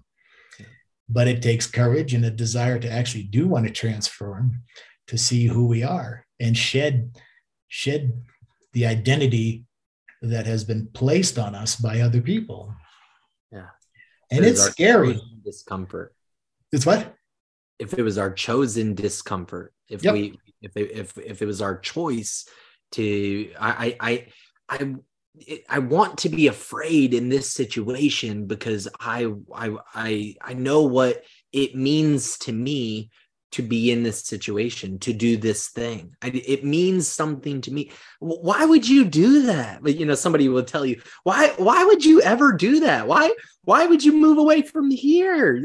[1.07, 4.63] But it takes courage and a desire to actually do want to transform
[5.07, 7.11] to see who we are and shed
[7.67, 8.13] shed
[8.73, 9.65] the identity
[10.21, 12.73] that has been placed on us by other people.
[14.31, 16.13] And it's scary discomfort.
[16.71, 17.15] It's what?
[17.79, 20.13] If it was our chosen discomfort, if yep.
[20.13, 22.45] we, if it, if if it was our choice
[22.91, 24.27] to, I, I,
[24.69, 24.95] I,
[25.69, 31.23] I want to be afraid in this situation because I, I, I, I know what
[31.53, 33.11] it means to me
[33.51, 36.15] to be in this situation to do this thing.
[36.21, 37.91] I, it means something to me.
[38.19, 39.81] Why would you do that?
[39.81, 43.07] But you know somebody will tell you why why would you ever do that?
[43.07, 43.33] Why
[43.63, 45.61] why would you move away from here?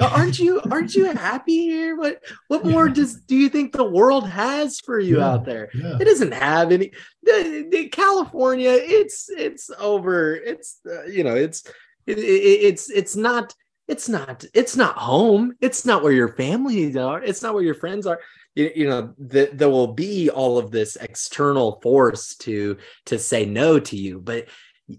[0.00, 1.96] Aren't you aren't you happy here?
[1.96, 5.70] What what more does do you think the world has for you yeah, out there?
[5.74, 5.98] yeah.
[6.00, 10.34] it doesn't have any the, the california it's it's over.
[10.34, 11.64] It's uh, you know it's
[12.06, 13.54] it, it, it's it's not
[13.90, 15.56] it's not it's not home.
[15.60, 17.20] It's not where your family are.
[17.20, 18.20] It's not where your friends are.
[18.54, 23.46] You, you know the, there will be all of this external force to to say
[23.46, 24.48] no to you but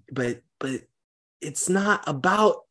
[0.09, 0.81] but but
[1.41, 2.61] it's not about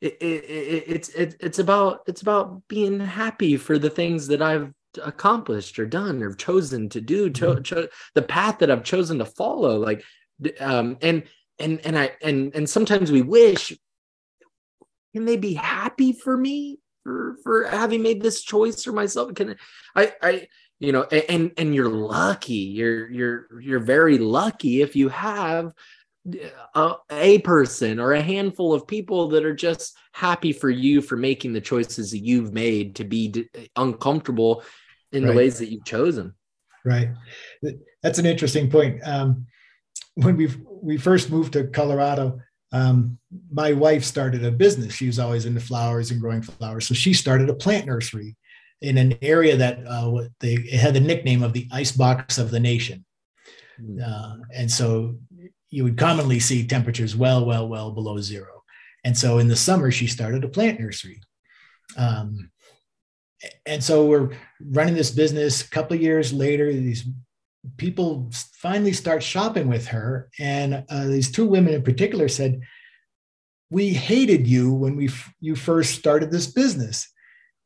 [0.00, 4.40] it, it, it, it's it, it's about it's about being happy for the things that
[4.40, 4.72] I've
[5.02, 7.62] accomplished or done or chosen to do cho- mm-hmm.
[7.62, 10.04] cho- the path that I've chosen to follow like
[10.60, 11.24] um and
[11.58, 13.72] and and I and and sometimes we wish
[15.14, 19.34] can they be happy for me for for having made this choice for myself?
[19.34, 19.56] Can
[19.96, 20.46] i i
[20.78, 22.54] you know and and you're lucky.
[22.54, 25.72] You're you're you're very lucky if you have
[26.74, 31.16] a, a, person or a handful of people that are just happy for you for
[31.16, 34.62] making the choices that you've made to be d- uncomfortable
[35.12, 35.30] in right.
[35.30, 36.34] the ways that you've chosen.
[36.84, 37.08] Right.
[38.02, 39.00] That's an interesting point.
[39.04, 39.46] Um,
[40.14, 40.48] when we
[40.82, 42.40] we first moved to colorado
[42.72, 43.18] um,
[43.50, 44.94] my wife started a business.
[44.94, 46.86] She was always into flowers and growing flowers.
[46.86, 48.36] So she started a plant nursery
[48.80, 52.60] in an area that uh, they had the nickname of the ice box of the
[52.60, 53.04] nation.
[53.80, 53.98] Hmm.
[54.04, 55.16] Uh, and so
[55.70, 58.62] you would commonly see temperatures well, well, well below zero.
[59.04, 61.20] And so in the summer, she started a plant nursery.
[61.96, 62.50] Um,
[63.66, 65.62] and so we're running this business.
[65.62, 67.06] A couple of years later, these
[67.76, 70.30] people finally start shopping with her.
[70.38, 72.60] And uh, these two women in particular said,
[73.70, 77.10] We hated you when we f- you first started this business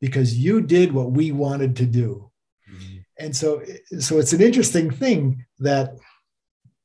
[0.01, 2.29] because you did what we wanted to do.
[2.69, 2.97] Mm-hmm.
[3.19, 3.63] And so,
[3.99, 5.95] so it's an interesting thing that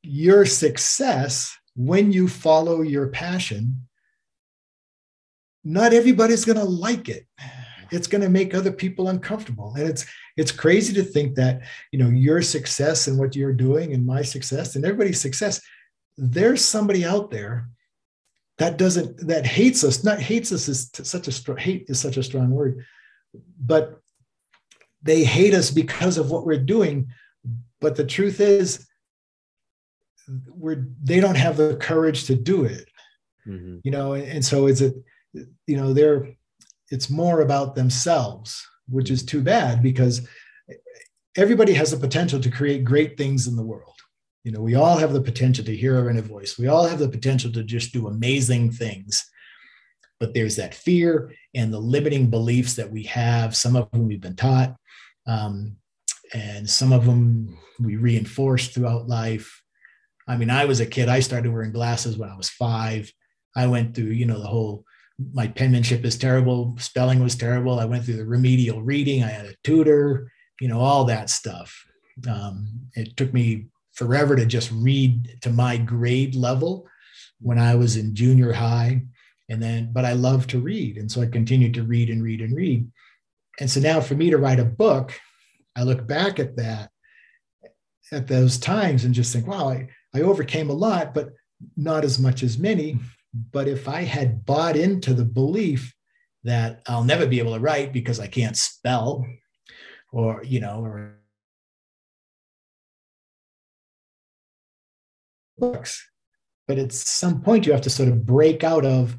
[0.02, 3.88] your success when you follow your passion,
[5.64, 7.26] not everybody's going to like it
[7.90, 10.06] it's going to make other people uncomfortable and it's
[10.38, 11.60] it's crazy to think that
[11.92, 15.60] you know your success and what you're doing and my success and everybody's success
[16.16, 17.68] there's somebody out there
[18.56, 22.16] that doesn't that hates us not hates us is such a strong hate is such
[22.16, 22.84] a strong word
[23.60, 24.00] but
[25.02, 27.08] they hate us because of what we're doing.
[27.80, 28.86] But the truth is
[30.48, 32.88] we're they don't have the courage to do it.
[33.46, 33.78] Mm-hmm.
[33.82, 34.92] you know and, and so it's a
[35.32, 36.28] you know they're
[36.90, 40.26] it's more about themselves, which is too bad because
[41.36, 43.94] everybody has the potential to create great things in the world.
[44.44, 46.58] You know, we all have the potential to hear our inner voice.
[46.58, 49.28] We all have the potential to just do amazing things.
[50.20, 54.20] But there's that fear and the limiting beliefs that we have, some of them we've
[54.20, 54.74] been taught,
[55.26, 55.76] um,
[56.34, 59.62] and some of them we reinforce throughout life.
[60.26, 63.12] I mean, I was a kid, I started wearing glasses when I was five.
[63.54, 64.84] I went through, you know, the whole
[65.32, 69.46] my penmanship is terrible spelling was terrible i went through the remedial reading i had
[69.46, 71.84] a tutor you know all that stuff.
[72.28, 76.86] Um, it took me forever to just read to my grade level
[77.40, 79.02] when i was in junior high
[79.48, 82.40] and then but i love to read and so i continued to read and read
[82.40, 82.88] and read.
[83.60, 85.18] And so now for me to write a book
[85.76, 86.90] i look back at that
[88.12, 91.30] at those times and just think wow i, I overcame a lot but
[91.76, 92.98] not as much as many
[93.52, 95.94] but if I had bought into the belief
[96.44, 99.26] that I'll never be able to write because I can't spell,
[100.12, 101.18] or, you know, or
[105.58, 106.08] books,
[106.66, 109.18] but at some point you have to sort of break out of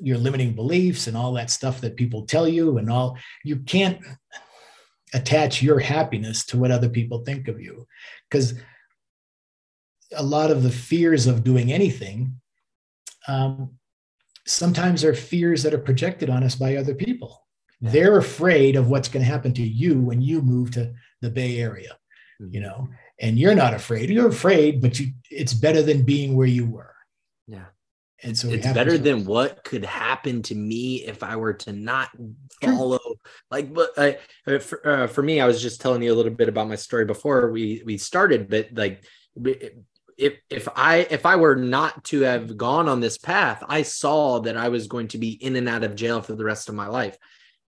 [0.00, 4.00] your limiting beliefs and all that stuff that people tell you and all you can't
[5.14, 7.86] attach your happiness to what other people think of you.
[8.28, 8.54] Because
[10.14, 12.40] a lot of the fears of doing anything
[13.28, 13.78] um,
[14.46, 17.46] sometimes are fears that are projected on us by other people.
[17.80, 21.58] They're afraid of what's going to happen to you when you move to the Bay
[21.58, 21.98] Area,
[22.40, 22.54] mm-hmm.
[22.54, 24.08] you know, and you're not afraid.
[24.08, 26.94] You're afraid, but you, it's better than being where you were.
[27.48, 27.64] Yeah.
[28.22, 32.08] And so it's better than what could happen to me if I were to not
[32.60, 33.00] follow.
[33.50, 36.30] Like, but I, uh, for, uh, for me, I was just telling you a little
[36.30, 39.04] bit about my story before we we started, but like
[40.22, 44.40] if if I if I were not to have gone on this path, I saw
[44.40, 46.74] that I was going to be in and out of jail for the rest of
[46.74, 47.16] my life.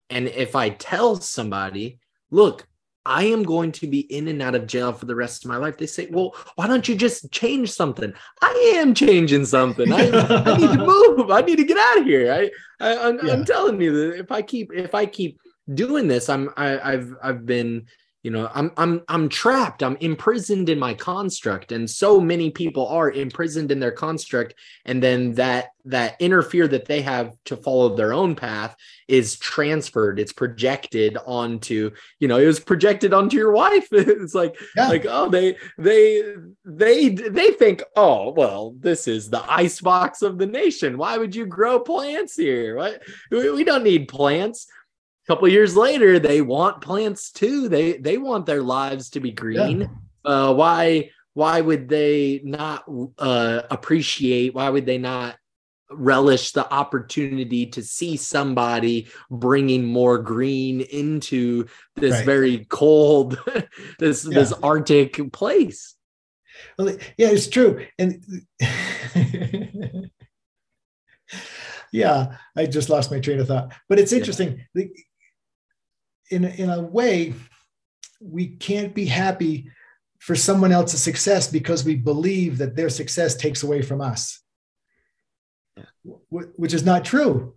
[0.08, 1.98] And if I tell somebody,
[2.30, 2.66] look,
[3.04, 5.56] I am going to be in and out of jail for the rest of my
[5.56, 5.76] life.
[5.76, 8.12] They say, well, why don't you just change something?
[8.40, 9.92] I am changing something.
[9.92, 10.86] I, I need to
[11.18, 11.30] move.
[11.30, 12.32] I need to get out of here.
[12.32, 12.50] I,
[12.84, 13.44] I am yeah.
[13.44, 15.38] telling you that if I keep if I keep
[15.72, 17.86] doing this i'm I, i've i've been
[18.26, 19.84] you know i'm i'm i'm trapped.
[19.84, 21.70] I'm imprisoned in my construct.
[21.70, 24.54] And so many people are imprisoned in their construct.
[24.84, 28.74] And then that that inner fear that they have to follow their own path
[29.06, 30.18] is transferred.
[30.18, 33.88] It's projected onto you know it was projected onto your wife.
[33.92, 34.88] It's like yeah.
[34.88, 36.22] like oh they they
[36.64, 40.98] they they think oh well this is the ice box of the nation.
[40.98, 42.74] Why would you grow plants here?
[42.76, 43.02] What?
[43.30, 44.66] We, we don't need plants
[45.26, 47.68] couple years later they want plants too.
[47.68, 49.80] They they want their lives to be green.
[49.80, 49.88] Yeah.
[50.24, 52.84] uh, why why would they not
[53.18, 55.36] uh, appreciate why would they not
[55.90, 62.24] relish the opportunity to see somebody bringing more green into this right.
[62.24, 63.38] very cold
[63.98, 64.34] this yeah.
[64.34, 65.94] this arctic place?
[66.78, 67.84] Well, yeah it's true.
[67.98, 68.24] And
[71.92, 73.72] yeah i just lost my train of thought.
[73.88, 74.64] But it's interesting.
[74.74, 74.84] Yeah
[76.30, 77.34] in a, in a way,
[78.20, 79.70] we can't be happy
[80.18, 84.40] for someone else's success because we believe that their success takes away from us,
[86.30, 87.54] which is not true.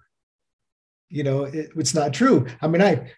[1.09, 2.45] You know, it, it's not true.
[2.61, 3.11] I mean, I,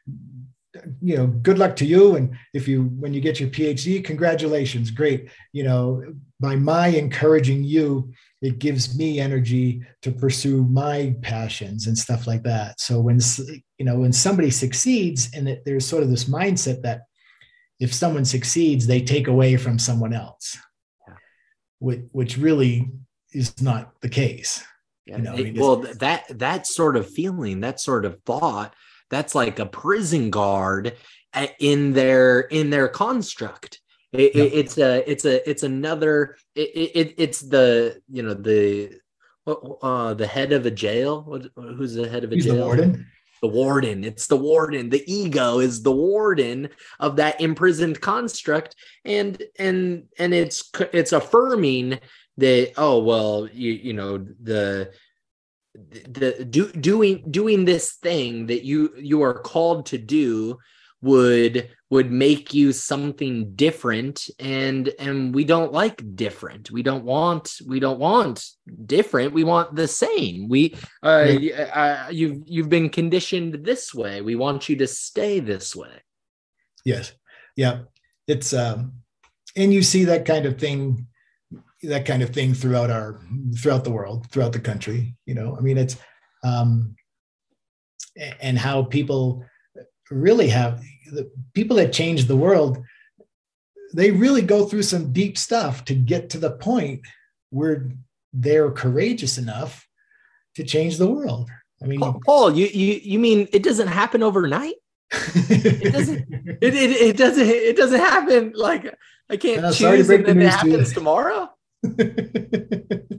[1.01, 2.15] you know, good luck to you.
[2.15, 5.29] And if you, when you get your PhD, congratulations, great.
[5.51, 6.03] You know,
[6.41, 8.11] by my encouraging you,
[8.41, 12.81] it gives me energy to pursue my passions and stuff like that.
[12.81, 13.19] So when
[13.77, 17.03] you know when somebody succeeds, and it, there's sort of this mindset that
[17.79, 20.57] if someone succeeds, they take away from someone else,
[21.07, 21.15] yeah.
[21.79, 22.91] which, which really
[23.31, 24.63] is not the case.
[25.05, 25.17] Yeah.
[25.17, 28.73] You know, it, I mean, well, that that sort of feeling, that sort of thought,
[29.11, 30.95] that's like a prison guard
[31.33, 33.80] eh, in their in their construct
[34.13, 38.99] it, it, it's a it's a it's another it, it it's the you know the
[39.47, 41.23] uh the head of a jail?
[41.23, 42.55] What, who's the head of a He's jail?
[42.55, 43.07] the warden.
[43.41, 44.03] The warden.
[44.03, 44.89] It's the warden.
[44.89, 48.75] The ego is the warden of that imprisoned construct.
[49.03, 51.99] And and and it's it's affirming
[52.37, 54.91] that oh well you you know the
[55.73, 60.57] the do, doing doing this thing that you you are called to do
[61.01, 64.29] would would make you something different.
[64.39, 66.71] And and we don't like different.
[66.71, 68.47] We don't want we don't want
[68.85, 69.33] different.
[69.33, 70.47] We want the same.
[70.47, 71.35] We uh,
[71.73, 74.21] uh you've you've been conditioned this way.
[74.21, 76.01] We want you to stay this way.
[76.85, 77.13] Yes.
[77.55, 77.81] Yeah.
[78.27, 78.93] It's um
[79.55, 81.07] and you see that kind of thing
[81.83, 83.19] that kind of thing throughout our
[83.59, 85.57] throughout the world throughout the country you know?
[85.57, 85.97] I mean it's
[86.43, 86.95] um
[88.39, 89.43] and how people
[90.11, 90.81] really have
[91.11, 92.83] the people that change the world
[93.93, 97.01] they really go through some deep stuff to get to the point
[97.49, 97.89] where
[98.33, 99.87] they're courageous enough
[100.55, 101.49] to change the world.
[101.83, 104.75] I mean paul you you, you mean it doesn't happen overnight?
[105.11, 106.27] It doesn't
[106.61, 108.95] it, it, it doesn't it doesn't happen like
[109.29, 111.49] i can't uh, choose and then it happens to tomorrow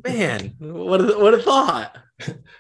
[0.05, 1.97] man what a, what a thought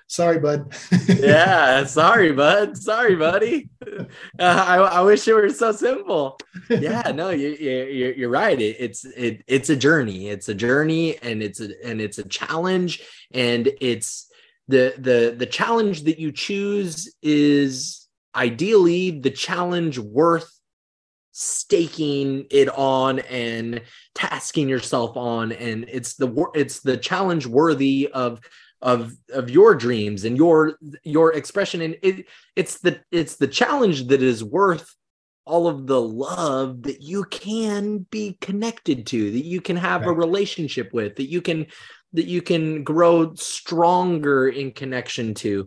[0.07, 0.75] sorry, bud.
[1.09, 2.77] yeah, sorry, bud.
[2.77, 3.71] Sorry, buddy.
[3.81, 4.05] Uh,
[4.39, 6.39] I, I wish it were so simple.
[6.69, 8.61] Yeah, no, you, you, you're right.
[8.61, 10.29] It, it's it, it's a journey.
[10.29, 14.31] It's a journey, and it's a and it's a challenge, and it's
[14.69, 20.51] the the the challenge that you choose is ideally the challenge worth
[21.33, 23.81] staking it on and
[24.15, 28.41] tasking yourself on and it's the it's the challenge worthy of
[28.83, 34.09] of of your dreams and your your expression and it it's the it's the challenge
[34.09, 34.95] that is worth
[35.45, 40.11] all of the love that you can be connected to that you can have right.
[40.11, 41.67] a relationship with that you can
[42.13, 45.67] that you can grow stronger in connection to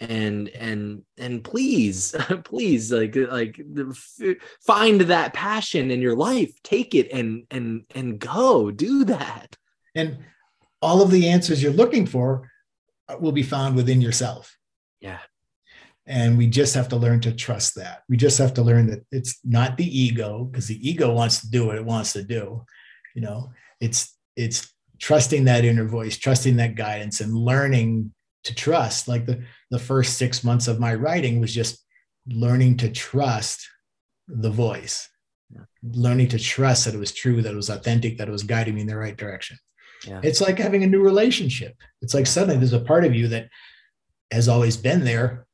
[0.00, 2.14] and and and please
[2.44, 3.60] please like like
[4.60, 9.56] find that passion in your life take it and and and go do that
[9.94, 10.18] and
[10.80, 12.50] all of the answers you're looking for
[13.08, 14.56] uh, will be found within yourself.
[15.00, 15.18] Yeah.
[16.06, 18.02] And we just have to learn to trust that.
[18.08, 21.50] We just have to learn that it's not the ego because the ego wants to
[21.50, 22.64] do what it wants to do.
[23.14, 28.12] You know, it's it's trusting that inner voice, trusting that guidance and learning
[28.48, 29.08] to trust.
[29.08, 31.84] Like the the first 6 months of my writing was just
[32.26, 33.66] learning to trust
[34.26, 35.08] the voice.
[35.82, 38.74] Learning to trust that it was true, that it was authentic, that it was guiding
[38.74, 39.56] me in the right direction.
[40.06, 40.20] Yeah.
[40.22, 41.74] It's like having a new relationship.
[42.02, 43.48] It's like suddenly there's a part of you that
[44.30, 45.46] has always been there,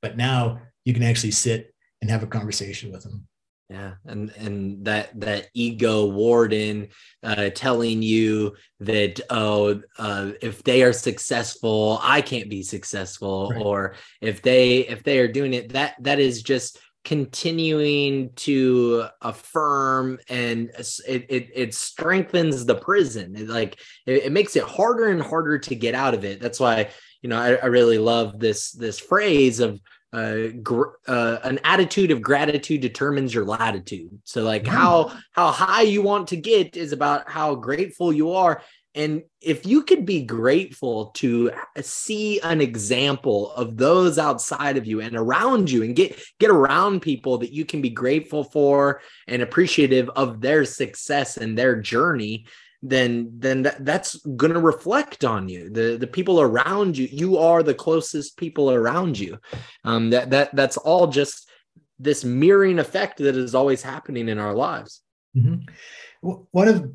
[0.00, 3.26] but now you can actually sit and have a conversation with them.
[3.68, 6.88] Yeah and and that that ego warden
[7.22, 13.62] uh telling you that oh uh if they are successful i can't be successful right.
[13.62, 20.18] or if they if they are doing it that that is just continuing to affirm
[20.28, 20.70] and
[21.06, 25.58] it it, it strengthens the prison it like it, it makes it harder and harder
[25.58, 26.88] to get out of it that's why
[27.22, 29.80] you know I, I really love this this phrase of
[30.12, 34.18] uh, gr- uh, an attitude of gratitude determines your latitude.
[34.24, 34.68] So like mm.
[34.68, 38.62] how how high you want to get is about how grateful you are.
[38.94, 45.00] And if you could be grateful to see an example of those outside of you
[45.00, 49.42] and around you and get get around people that you can be grateful for and
[49.42, 52.46] appreciative of their success and their journey,
[52.82, 55.70] then then that, that's going to reflect on you.
[55.70, 59.38] The the people around you you are the closest people around you.
[59.84, 61.50] Um that that that's all just
[61.98, 65.02] this mirroring effect that is always happening in our lives.
[65.36, 66.30] Mm-hmm.
[66.52, 66.90] one of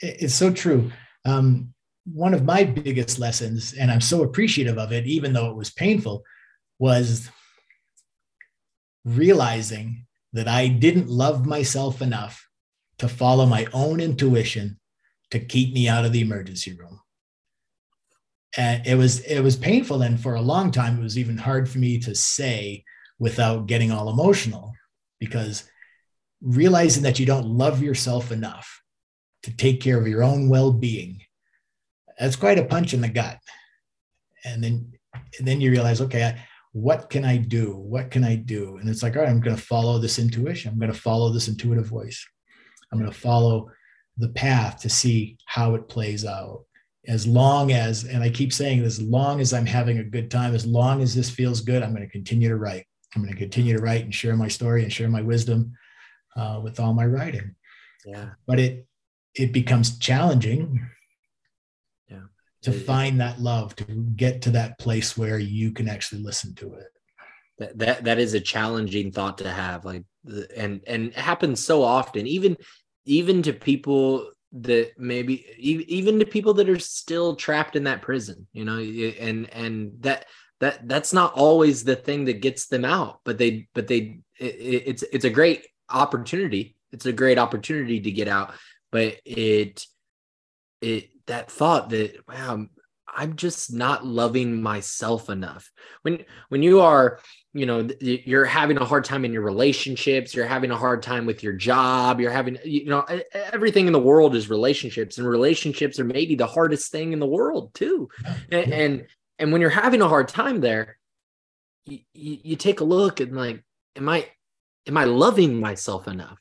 [0.00, 0.90] it's so true.
[1.24, 1.74] Um
[2.12, 5.70] one of my biggest lessons and i'm so appreciative of it even though it was
[5.70, 6.22] painful
[6.78, 7.28] was
[9.04, 12.48] realizing that i didn't love myself enough
[12.98, 14.78] to follow my own intuition
[15.30, 17.00] to keep me out of the emergency room.
[18.56, 20.02] And it was it was painful.
[20.02, 22.84] And for a long time it was even hard for me to say
[23.18, 24.72] without getting all emotional
[25.18, 25.64] because
[26.40, 28.82] realizing that you don't love yourself enough
[29.42, 31.20] to take care of your own well-being
[32.18, 33.38] that's quite a punch in the gut.
[34.44, 34.92] And then
[35.38, 37.74] and then you realize okay I, what can i do?
[37.76, 38.76] What can i do?
[38.76, 40.72] And it's like all right i'm going to follow this intuition.
[40.72, 42.24] I'm going to follow this intuitive voice.
[42.92, 43.70] I'm going to follow
[44.16, 46.64] the path to see how it plays out.
[47.08, 50.56] As long as and i keep saying as long as i'm having a good time
[50.56, 52.84] as long as this feels good i'm going to continue to write.
[53.14, 55.72] I'm going to continue to write and share my story and share my wisdom
[56.36, 57.54] uh, with all my writing.
[58.04, 58.30] Yeah.
[58.46, 58.86] But it
[59.34, 60.86] it becomes challenging
[62.08, 62.24] yeah.
[62.62, 66.74] to find that love to get to that place where you can actually listen to
[66.74, 66.88] it.
[67.58, 70.04] That that, that is a challenging thought to have like
[70.56, 72.26] and and it happens so often.
[72.26, 72.56] Even
[73.06, 78.46] even to people that maybe even to people that are still trapped in that prison
[78.52, 80.26] you know and and that
[80.60, 84.82] that that's not always the thing that gets them out but they but they it,
[84.86, 86.76] it's it's a great opportunity.
[86.92, 88.54] It's a great opportunity to get out
[88.92, 89.84] but it
[90.80, 92.66] it that thought that wow
[93.14, 95.70] i'm just not loving myself enough.
[96.02, 97.20] When when you are
[97.56, 101.24] you know you're having a hard time in your relationships you're having a hard time
[101.24, 105.98] with your job you're having you know everything in the world is relationships and relationships
[105.98, 108.08] are maybe the hardest thing in the world too.
[108.50, 109.06] And and,
[109.38, 110.98] and when you're having a hard time there
[111.86, 113.64] you, you, you take a look and like
[113.96, 114.28] am i
[114.86, 116.38] am i loving myself enough?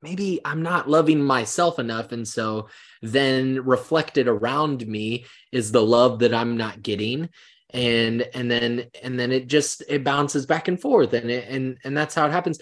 [0.00, 2.68] Maybe i'm not loving myself enough and so
[3.02, 7.30] then reflected around me is the love that i'm not getting
[7.72, 11.78] and and then and then it just it bounces back and forth and it, and
[11.84, 12.58] and that's how it happens.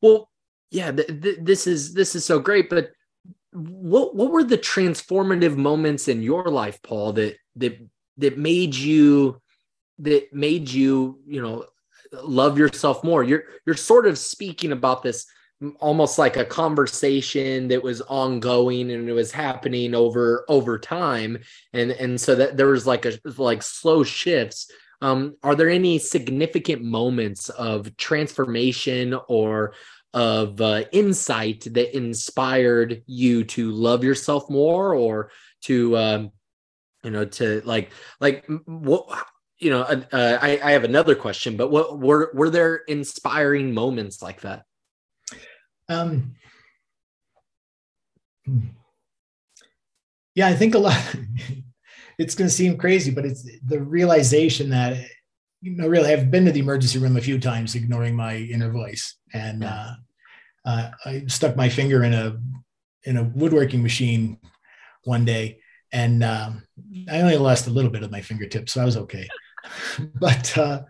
[0.00, 0.30] Well
[0.70, 2.90] yeah th- th- this is this is so great but
[3.52, 7.78] what what were the transformative moments in your life paul that that
[8.16, 9.40] that made you
[9.98, 11.66] that made you you know
[12.22, 13.22] love yourself more?
[13.22, 15.26] You're you're sort of speaking about this
[15.80, 21.38] almost like a conversation that was ongoing and it was happening over over time.
[21.72, 24.70] And and so that there was like a like slow shifts.
[25.00, 29.74] Um are there any significant moments of transformation or
[30.14, 35.30] of uh, insight that inspired you to love yourself more or
[35.62, 36.30] to um
[37.02, 37.90] you know to like
[38.20, 39.26] like what
[39.58, 43.74] you know uh, uh I, I have another question but what were were there inspiring
[43.74, 44.64] moments like that
[45.88, 46.34] um,
[50.34, 51.16] yeah, I think a lot.
[52.18, 55.04] it's going to seem crazy, but it's the realization that
[55.64, 58.70] you know, really, I've been to the emergency room a few times, ignoring my inner
[58.70, 59.94] voice, and uh,
[60.66, 62.38] uh, I stuck my finger in a
[63.04, 64.38] in a woodworking machine
[65.04, 65.60] one day,
[65.90, 66.64] and um,
[67.10, 69.26] I only lost a little bit of my fingertips, so I was okay.
[70.20, 70.82] but uh,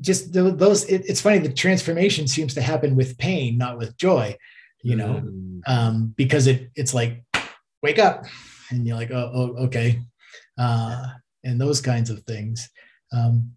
[0.00, 4.36] just those it, it's funny the transformation seems to happen with pain not with joy
[4.82, 5.22] you know?
[5.24, 5.60] Mm.
[5.66, 7.22] um, because it it's like
[7.82, 8.24] wake up
[8.70, 10.00] and you're like oh, oh okay.
[10.58, 11.04] Uh,
[11.44, 12.68] and those kinds of things.
[13.12, 13.52] Um,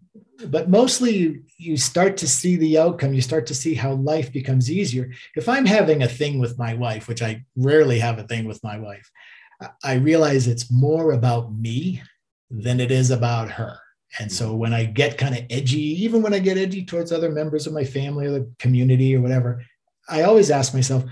[0.46, 4.32] but mostly you, you start to see the outcome you start to see how life
[4.32, 5.10] becomes easier.
[5.36, 8.62] If i'm having a thing with my wife which i rarely have a thing with
[8.64, 9.08] my wife
[9.84, 12.02] i realize it's more about me
[12.50, 13.78] than it is about her
[14.18, 17.30] and so when I get kind of edgy, even when I get edgy towards other
[17.30, 19.64] members of my family or the community or whatever,
[20.08, 21.04] I always ask myself,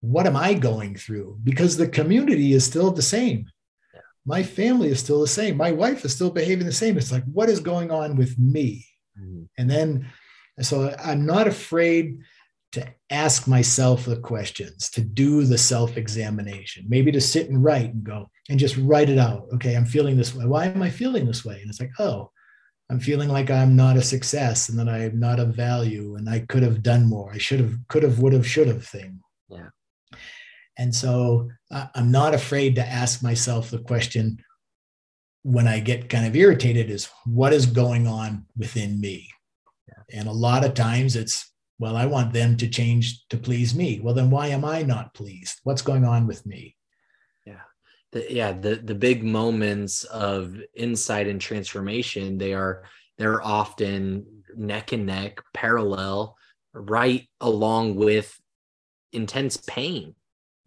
[0.00, 1.38] what am I going through?
[1.44, 3.50] Because the community is still the same.
[3.94, 4.00] Yeah.
[4.26, 5.56] My family is still the same.
[5.56, 6.96] My wife is still behaving the same.
[6.96, 8.86] It's like, what is going on with me?
[9.20, 9.44] Mm-hmm.
[9.58, 10.06] And then,
[10.60, 12.18] so I'm not afraid
[12.72, 17.94] to ask myself the questions, to do the self examination, maybe to sit and write
[17.94, 19.46] and go and just write it out.
[19.54, 20.44] Okay, I'm feeling this way.
[20.46, 21.60] Why am I feeling this way?
[21.60, 22.30] And it's like, oh,
[22.90, 26.40] I'm feeling like I'm not a success and that I'm not of value and I
[26.40, 27.32] could have done more.
[27.32, 29.20] I should have, could have, would have, should have thing.
[29.48, 29.68] Yeah.
[30.78, 34.42] And so uh, I'm not afraid to ask myself the question
[35.42, 39.28] when I get kind of irritated is what is going on within me?
[39.88, 40.20] Yeah.
[40.20, 44.00] And a lot of times it's, well, I want them to change to please me.
[44.00, 45.60] Well, then why am I not pleased?
[45.62, 46.76] What's going on with me?
[47.46, 47.60] Yeah.
[48.12, 48.52] The, yeah.
[48.52, 52.84] The, the big moments of insight and transformation, they are,
[53.16, 56.36] they're often neck and neck, parallel,
[56.72, 58.38] right along with
[59.12, 60.14] intense pain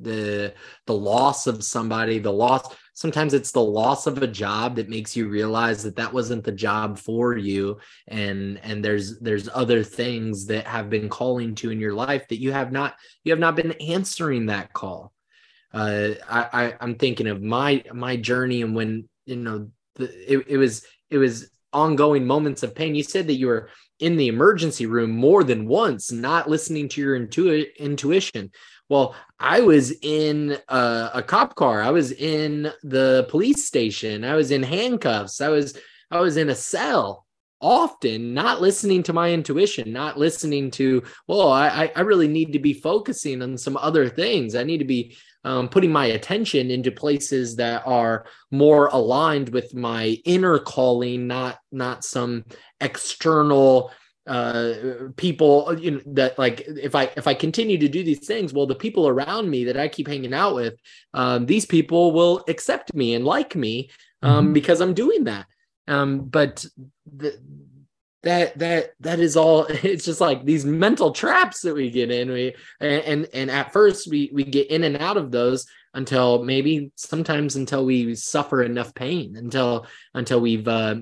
[0.01, 0.53] the
[0.88, 5.16] the loss of somebody the loss sometimes it's the loss of a job that makes
[5.16, 7.80] you realize that that wasn't the job for you.
[8.08, 12.42] And and there's there's other things that have been calling to in your life that
[12.42, 15.14] you have not you have not been answering that call.
[15.74, 20.46] Uh i, I i'm thinking of my my journey and when you know the, it,
[20.50, 22.96] it was it was ongoing moments of pain.
[22.96, 23.70] You said that you were
[24.00, 28.52] in the emergency room more than once not listening to your intu- intuition
[28.92, 31.82] well, I was in a, a, cop car.
[31.82, 34.26] I was in the police station.
[34.26, 35.39] I was in handcuffs.
[35.39, 35.78] I was
[36.12, 37.26] I was in a cell
[37.62, 42.60] often, not listening to my intuition, not listening to, well, I, I really need to
[42.60, 44.56] be focusing on some other things.
[44.56, 45.16] I need to be
[45.46, 51.60] um, putting my attention into places that are more aligned with my inner calling, not
[51.72, 52.44] not some
[52.82, 53.92] external
[54.28, 54.74] uh
[55.18, 58.68] people you know that like if i if i continue to do these things well
[58.68, 60.76] the people around me that i keep hanging out with
[61.16, 63.90] um these people will accept me and like me
[64.22, 64.54] um mm-hmm.
[64.54, 65.48] because i'm doing that
[65.88, 66.64] um but
[67.18, 67.36] the,
[68.24, 72.30] that that that is all it's just like these mental traps that we get in
[72.30, 76.44] we and and, and at first we we get in and out of those until
[76.44, 80.96] maybe sometimes until we suffer enough pain until until we've uh,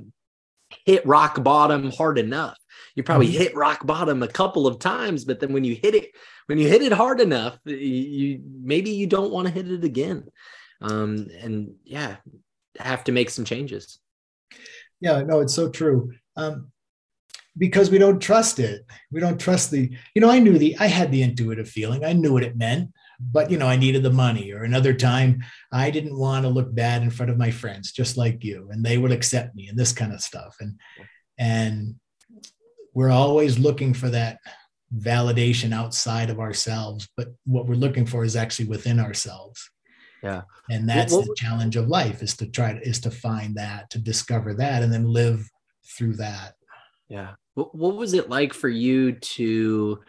[0.85, 2.57] hit rock bottom hard enough
[2.99, 3.37] you probably mm-hmm.
[3.37, 6.11] hit rock bottom a couple of times but then when you hit it
[6.47, 9.85] when you hit it hard enough you, you maybe you don't want to hit it
[9.85, 10.25] again.
[10.81, 12.17] Um and yeah
[12.77, 13.99] have to make some changes.
[14.99, 16.11] Yeah no it's so true.
[16.35, 16.71] Um
[17.57, 18.85] because we don't trust it.
[19.11, 22.03] We don't trust the you know i knew the i had the intuitive feeling.
[22.03, 22.91] I knew what it meant
[23.21, 24.51] but you know i needed the money.
[24.51, 25.41] Or another time
[25.71, 28.83] i didn't want to look bad in front of my friends just like you and
[28.83, 30.57] they would accept me and this kind of stuff.
[30.59, 30.77] And
[31.37, 31.95] and
[32.99, 34.39] we're always looking for that
[34.93, 39.69] validation outside of ourselves but what we're looking for is actually within ourselves.
[40.21, 40.41] Yeah.
[40.69, 43.99] And that's the challenge of life is to try to is to find that to
[43.99, 45.49] discover that and then live
[45.95, 46.55] through that.
[47.07, 47.35] Yeah.
[47.53, 50.01] What, what was it like for you to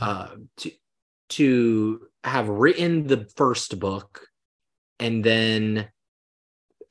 [0.00, 0.28] uh
[0.58, 0.70] to
[1.30, 4.28] to have written the first book
[5.00, 5.88] and then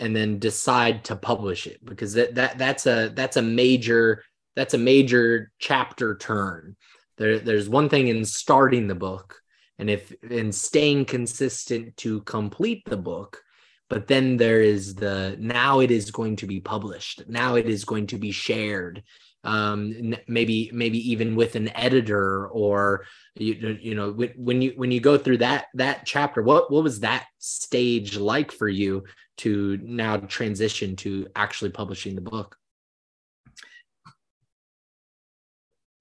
[0.02, 1.80] and then decide to publish it?
[1.86, 4.22] Because that, that that's a that's a major
[4.60, 6.76] that's a major chapter turn.
[7.18, 9.42] There, there's one thing in starting the book
[9.80, 13.42] and if in staying consistent to complete the book
[13.90, 17.86] but then there is the now it is going to be published now it is
[17.86, 19.02] going to be shared
[19.46, 23.06] um maybe maybe even with an editor or
[23.36, 27.00] you, you know when you when you go through that that chapter what what was
[27.00, 29.04] that stage like for you
[29.38, 32.58] to now transition to actually publishing the book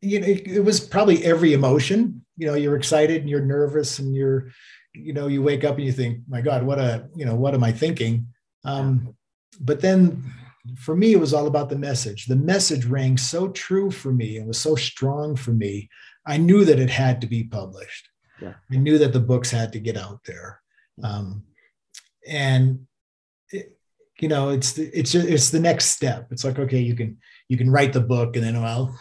[0.01, 2.25] you know, it, it, was probably every emotion.
[2.37, 4.51] You know, you're excited and you're nervous and you're,
[4.95, 7.55] you know, you wake up and you think, my God, what a, you know, what
[7.55, 8.29] am I thinking?
[8.65, 9.17] Um,
[9.61, 10.33] but then
[10.77, 12.27] for me, it was all about the message.
[12.27, 15.89] The message rang so true for me and was so strong for me.
[16.27, 18.09] I knew that it had to be published.
[18.41, 18.55] Yeah.
[18.71, 20.61] I knew that the books had to get out there.
[21.03, 21.43] Um,
[22.29, 22.87] and
[23.51, 23.77] it,
[24.21, 26.29] you know, it's the, it's just, it's the next step.
[26.31, 27.19] It's like, okay, you can,
[27.49, 28.99] you can write the book and then, well,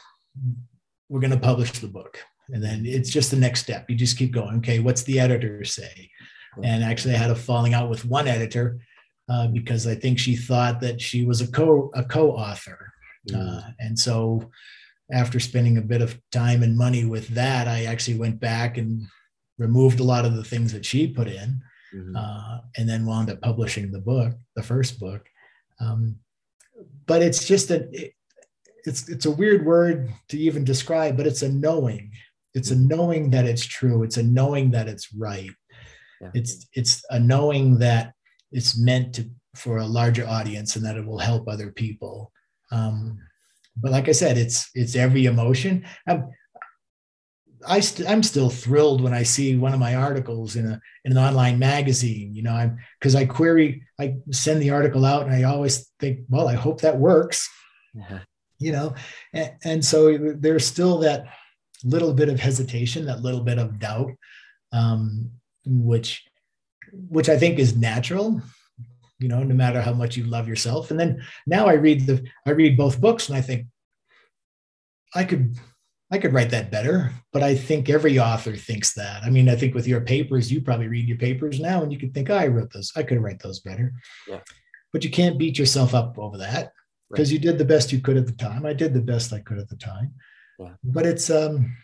[1.10, 2.20] we're going to publish the book.
[2.50, 3.90] And then it's just the next step.
[3.90, 4.58] You just keep going.
[4.58, 6.10] Okay what's the editor say?
[6.64, 8.80] And actually i had a falling out with one editor
[9.30, 12.92] uh, because i think she thought that she was a co a co-author.
[13.30, 13.36] Mm.
[13.36, 14.50] uh, and so
[15.12, 19.06] after spending a bit of time and money with that i actually went back and
[19.58, 21.62] removed a lot of the things that she put in
[21.94, 22.16] mm-hmm.
[22.16, 25.26] uh, and then wound up publishing the book the first book.
[25.80, 26.18] Um,
[27.06, 28.14] but it's just that it,
[28.88, 32.12] it's it's a weird word to even describe, but it's a knowing.
[32.54, 34.04] It's a knowing that it's true.
[34.04, 35.52] It's a knowing that it's right.
[36.22, 36.32] Yeah.
[36.34, 38.14] It's it's a knowing that
[38.52, 42.32] it's meant to for a larger audience and that it will help other people.
[42.72, 43.20] Um,
[43.76, 45.86] but like I said, it's it's every emotion.
[46.08, 46.30] I'm,
[47.68, 51.12] I st- I'm still thrilled when I see one of my articles in a in
[51.12, 52.34] an online magazine.
[52.34, 56.20] You know, I'm because I query, I send the article out, and I always think,
[56.30, 57.50] well, I hope that works.
[57.94, 58.20] Yeah.
[58.60, 58.96] You know,
[59.34, 61.28] and, and, so there's still that
[61.84, 64.12] little bit of hesitation, that little bit of doubt,
[64.72, 65.30] um,
[65.66, 66.26] which
[66.92, 68.42] which I think is natural.
[69.20, 70.92] You know, no matter how much you love yourself.
[70.92, 73.68] And then now I read the I read both books, and I think
[75.14, 75.56] I could
[76.10, 79.24] I could write that better, but I think every author thinks that.
[79.24, 82.00] I mean, I think with your papers, you probably read your papers now and you
[82.00, 82.94] could think, oh, I wrote those.
[82.96, 83.92] I could write those better.
[84.28, 84.40] Yeah.
[84.94, 86.72] But you can't beat yourself up over that
[87.10, 87.34] because right.
[87.34, 88.66] you did the best you could at the time.
[88.66, 90.14] I did the best I could at the time.
[90.84, 91.76] But it's um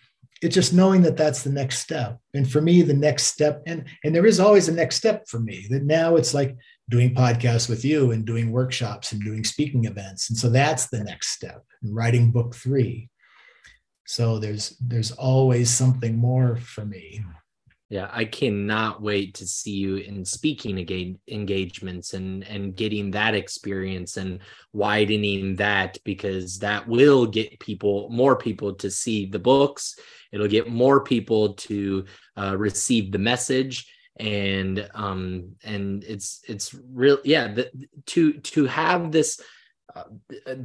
[0.42, 2.20] it's just knowing that that's the next step.
[2.34, 5.40] And for me, the next step, and and there is always a next step for
[5.40, 5.68] me.
[5.70, 6.56] That now it's like
[6.90, 10.30] doing podcasts with you and doing workshops and doing speaking events.
[10.30, 11.64] And so that's the next step.
[11.82, 13.10] And writing book three
[14.06, 17.24] so there's there's always something more for me
[17.94, 20.76] yeah i cannot wait to see you in speaking
[21.28, 24.40] engagements and and getting that experience and
[24.74, 30.00] widening that because that will get people more people to see the books.
[30.32, 33.88] It'll get more people to uh, receive the message
[34.18, 37.72] and um and it's it's real yeah the,
[38.06, 39.42] to to have this
[39.96, 40.04] uh,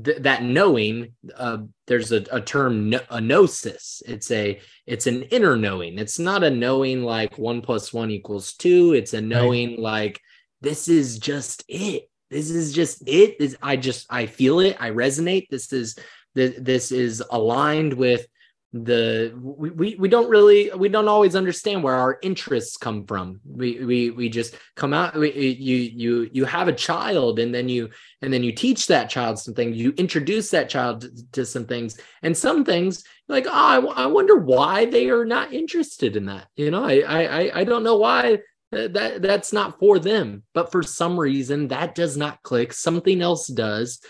[0.05, 4.03] th- that knowing uh, there's a, a term a gnosis.
[4.07, 5.99] It's a it's an inner knowing.
[5.99, 8.95] It's not a knowing like one plus one equals two.
[8.95, 9.79] It's a knowing right.
[9.81, 10.20] like
[10.61, 12.09] this is just it.
[12.31, 13.39] This is just it.
[13.39, 14.76] This, i just i feel it.
[14.81, 15.49] I resonate.
[15.51, 15.97] This is
[16.35, 18.26] this is aligned with
[18.73, 23.41] the we, we we don't really we don't always understand where our interests come from.
[23.47, 27.71] We we we just come out we, you you you have a child and then
[27.71, 27.89] you
[28.21, 31.99] and then you teach that child something you introduce that child to, to some things.
[32.23, 36.49] And some things like oh I, I wonder why they are not interested in that.
[36.57, 38.41] You know I I I don't know why
[38.71, 40.43] that that's not for them.
[40.53, 42.75] But for some reason that does not click.
[42.75, 44.03] Something else does.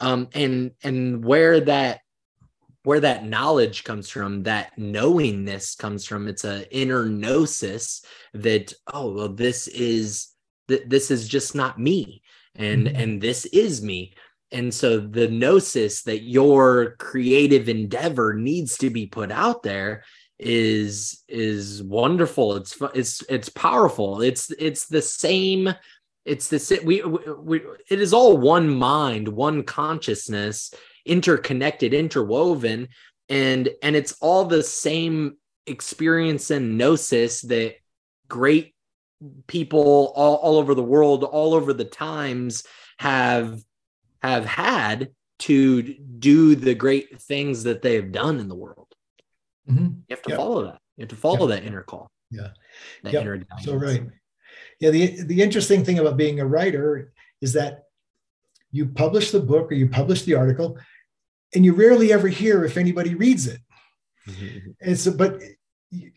[0.00, 2.00] Um and and where that
[2.86, 6.28] where that knowledge comes from, that knowingness comes from.
[6.28, 10.28] It's a inner gnosis that oh well, this is
[10.68, 12.22] that this is just not me,
[12.54, 12.96] and mm-hmm.
[12.96, 14.14] and this is me.
[14.52, 20.04] And so the gnosis that your creative endeavor needs to be put out there
[20.38, 22.54] is is wonderful.
[22.54, 24.22] It's it's it's powerful.
[24.22, 25.74] It's it's the same.
[26.24, 30.72] It's the we, we, we it is all one mind, one consciousness
[31.06, 32.88] interconnected, interwoven,
[33.28, 35.36] and and it's all the same
[35.66, 37.74] experience and gnosis that
[38.28, 38.74] great
[39.46, 42.64] people all, all over the world, all over the times
[42.98, 43.60] have
[44.22, 48.88] have had to do the great things that they have done in the world.
[49.68, 49.84] Mm-hmm.
[49.84, 50.80] You have to follow that.
[50.96, 52.10] You have to follow that inner call.
[52.30, 52.48] Yeah.
[53.02, 54.04] That inner so right.
[54.80, 54.90] Yeah.
[54.90, 57.84] The the interesting thing about being a writer is that
[58.72, 60.78] you publish the book or you publish the article
[61.54, 63.60] and you rarely ever hear if anybody reads it.
[64.28, 64.70] Mm-hmm.
[64.80, 65.40] And so, but
[65.90, 66.12] you,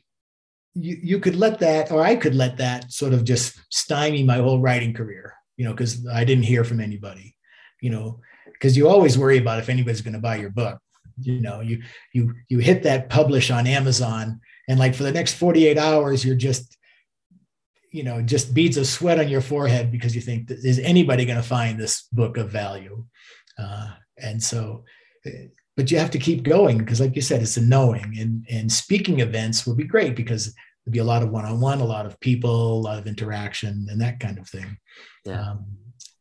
[0.73, 4.59] you could let that, or I could let that sort of just stymie my whole
[4.59, 7.35] writing career, you know, because I didn't hear from anybody,
[7.81, 8.19] you know,
[8.53, 10.79] because you always worry about if anybody's going to buy your book.
[11.21, 15.33] You know, you you you hit that publish on Amazon, and like for the next
[15.33, 16.77] 48 hours, you're just
[17.91, 21.37] you know just beads of sweat on your forehead because you think is anybody going
[21.41, 23.03] to find this book of value
[23.57, 24.83] uh, and so
[25.75, 28.71] but you have to keep going because like you said it's a knowing and and
[28.71, 30.53] speaking events would be great because
[30.85, 34.01] there'd be a lot of one-on-one a lot of people a lot of interaction and
[34.01, 34.77] that kind of thing.
[35.25, 35.51] Yeah.
[35.51, 35.65] Um,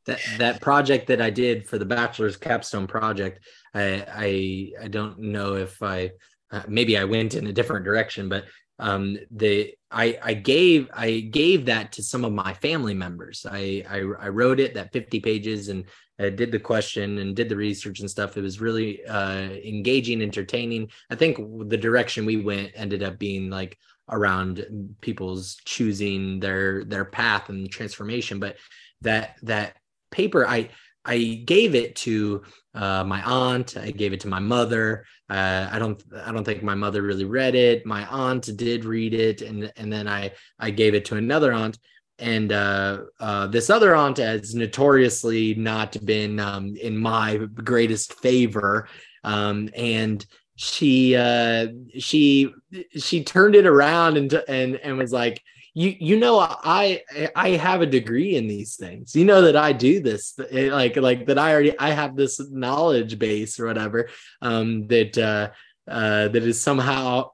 [0.07, 3.45] that that project that i did for the bachelor's capstone project
[3.75, 6.11] i i i don't know if i
[6.51, 8.45] uh, maybe i went in a different direction but
[8.79, 13.47] um the i i gave i gave that to some of my family members.
[13.49, 15.85] I i, I wrote it that 50 pages and
[16.19, 18.37] I did the question and did the research and stuff.
[18.37, 20.91] It was really uh, engaging, entertaining.
[21.11, 21.39] I think
[21.69, 23.79] the direction we went ended up being like
[24.11, 28.41] around people's choosing their their path and transformation.
[28.41, 28.57] But
[29.03, 29.77] that that
[30.11, 30.71] paper, I
[31.05, 32.43] I gave it to
[32.75, 33.77] uh, my aunt.
[33.77, 35.07] I gave it to my mother.
[35.31, 37.87] Uh, I don't I don't think my mother really read it.
[37.87, 41.79] My aunt did read it, and and then I I gave it to another aunt
[42.19, 48.89] and uh, uh, this other aunt has notoriously not been um, in my greatest favor.
[49.25, 50.25] Um, and
[50.61, 52.53] she uh she
[52.97, 55.41] she turned it around and and and was like
[55.73, 57.01] you you know i
[57.37, 59.15] i have a degree in these things.
[59.15, 62.41] You know that i do this eh, like like that i already i have this
[62.51, 64.09] knowledge base or whatever
[64.43, 65.51] um that uh
[65.89, 67.31] uh that is somehow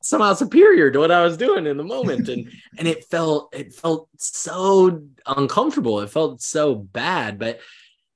[0.00, 2.28] somehow superior to what i was doing in the moment.
[2.28, 6.00] And and it felt it felt so uncomfortable.
[6.00, 7.60] It felt so bad but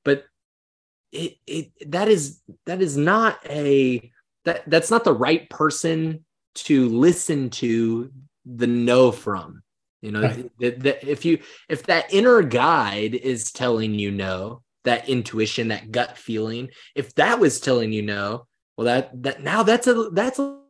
[0.04, 0.24] but
[1.12, 4.10] it it that is that is not a
[4.44, 6.24] that that's not the right person
[6.54, 8.10] to listen to
[8.44, 9.62] the no from
[10.00, 10.22] you know?
[10.22, 10.50] Right.
[10.58, 16.70] if you if that inner guide is telling you no that intuition that gut feeling
[16.94, 20.61] if that was telling you no well that that now that's a that's a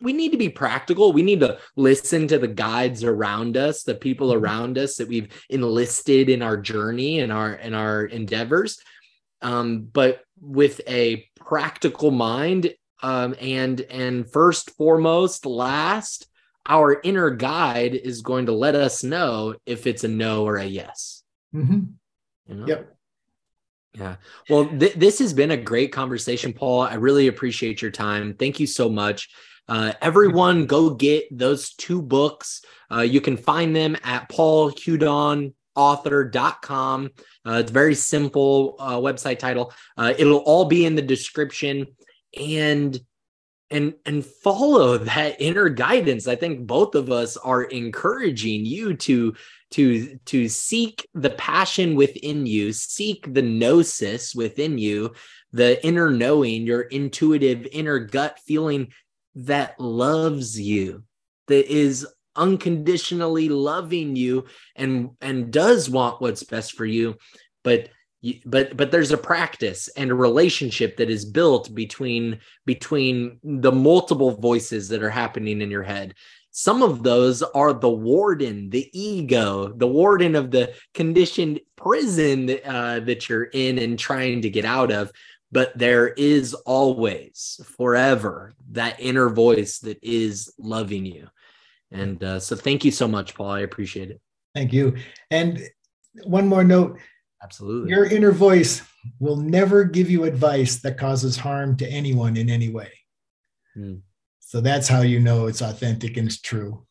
[0.00, 1.12] we need to be practical.
[1.12, 4.44] We need to listen to the guides around us the people mm-hmm.
[4.44, 8.80] around us that we've enlisted in our journey and our in our endeavors.
[9.42, 12.72] Um, but with a practical mind
[13.02, 16.26] um, and and first foremost last
[16.66, 20.64] our inner guide is going to let us know if it's a no or a
[20.64, 21.24] yes.
[21.54, 21.80] Mm-hmm.
[22.46, 22.66] you know?
[22.66, 22.96] yep.
[23.94, 24.16] Yeah.
[24.48, 26.82] Well th- this has been a great conversation paul.
[26.82, 28.34] I really appreciate your time.
[28.34, 29.30] Thank you so much
[29.70, 32.62] uh, everyone go get those two books
[32.92, 37.10] uh, you can find them at paulhudonauthor.com
[37.46, 39.72] uh, it's very simple uh, website title.
[39.96, 41.86] Uh, it'll all be in the description
[42.38, 42.98] and
[43.70, 46.26] and and follow that inner guidance.
[46.26, 49.34] I think both of us are encouraging you to
[49.72, 55.14] to to seek the passion within you, seek the gnosis within you,
[55.52, 58.92] the inner knowing, your intuitive inner gut feeling
[59.34, 61.04] that loves you,
[61.48, 62.06] that is
[62.36, 64.44] unconditionally loving you
[64.76, 67.16] and and does want what's best for you
[67.64, 67.88] but
[68.44, 74.32] but but there's a practice and a relationship that is built between between the multiple
[74.32, 76.14] voices that are happening in your head.
[76.50, 83.00] Some of those are the warden the ego the warden of the conditioned prison uh,
[83.00, 85.10] that you're in and trying to get out of
[85.52, 91.28] but there is always forever that inner voice that is loving you
[91.92, 93.50] and uh, so thank you so much, Paul.
[93.50, 94.20] I appreciate it.
[94.54, 94.96] Thank you.
[95.30, 95.60] And
[96.24, 96.98] one more note.
[97.42, 97.90] Absolutely.
[97.90, 98.82] Your inner voice
[99.18, 102.92] will never give you advice that causes harm to anyone in any way.
[103.74, 103.96] Hmm.
[104.40, 106.86] So that's how you know it's authentic and it's true.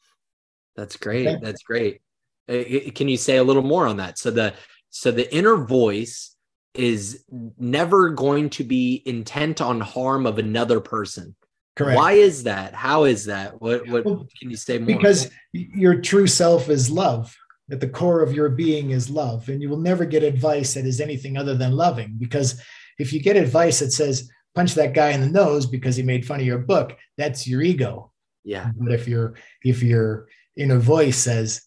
[0.75, 1.41] That's great.
[1.41, 2.01] That's great.
[2.47, 2.63] Uh,
[2.95, 4.17] can you say a little more on that?
[4.17, 4.53] So the
[4.89, 6.35] so the inner voice
[6.79, 7.25] is
[7.59, 11.35] never going to be intent on harm of another person.
[11.75, 11.97] Correct.
[11.97, 12.73] Why is that?
[12.73, 13.61] How is that?
[13.61, 14.87] What what well, can you say more?
[14.87, 17.35] Because your true self is love.
[17.71, 20.85] At the core of your being is love, and you will never get advice that
[20.85, 22.15] is anything other than loving.
[22.17, 22.59] Because
[22.97, 26.25] if you get advice that says punch that guy in the nose because he made
[26.25, 28.11] fun of your book, that's your ego.
[28.43, 28.71] Yeah.
[28.75, 30.27] But if your if your
[30.57, 31.61] inner voice says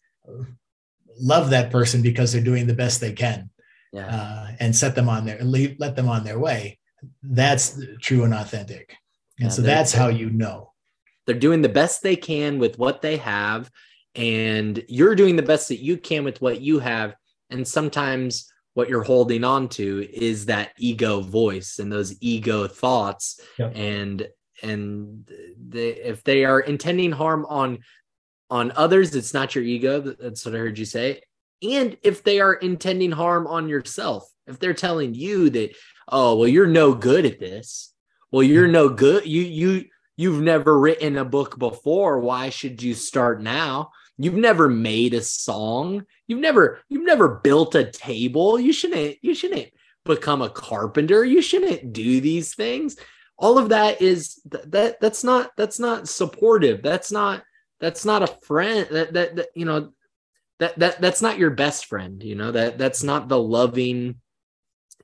[1.20, 3.50] love that person because they're doing the best they can,
[3.92, 4.06] yeah.
[4.06, 6.78] uh, and set them on their leave, let them on their way,
[7.22, 8.96] that's true and authentic.
[9.38, 10.72] And yeah, so that's how you know.
[11.26, 13.70] They're doing the best they can with what they have,
[14.14, 17.14] and you're doing the best that you can with what you have.
[17.50, 23.40] And sometimes what you're holding on to is that ego voice and those ego thoughts.
[23.58, 23.72] Yep.
[23.74, 24.28] And
[24.62, 25.30] and
[25.68, 27.78] they, if they are intending harm on
[28.50, 30.00] on others, it's not your ego.
[30.00, 31.22] That's what I heard you say.
[31.62, 35.76] And if they are intending harm on yourself, if they're telling you that,
[36.08, 37.92] oh, well, you're no good at this,
[38.32, 39.26] well you're no good.
[39.26, 39.84] You you
[40.16, 42.18] you've never written a book before.
[42.18, 43.90] Why should you start now?
[44.18, 46.04] You've never made a song.
[46.26, 48.58] You've never you've never built a table.
[48.58, 49.68] You shouldn't you shouldn't
[50.04, 51.24] become a carpenter.
[51.24, 52.96] You shouldn't do these things.
[53.38, 56.82] All of that is that that's not that's not supportive.
[56.82, 57.42] That's not
[57.80, 59.92] that's not a friend that, that that you know
[60.62, 63.08] that that that's not your best friend you know that that's mm-hmm.
[63.08, 64.16] not the loving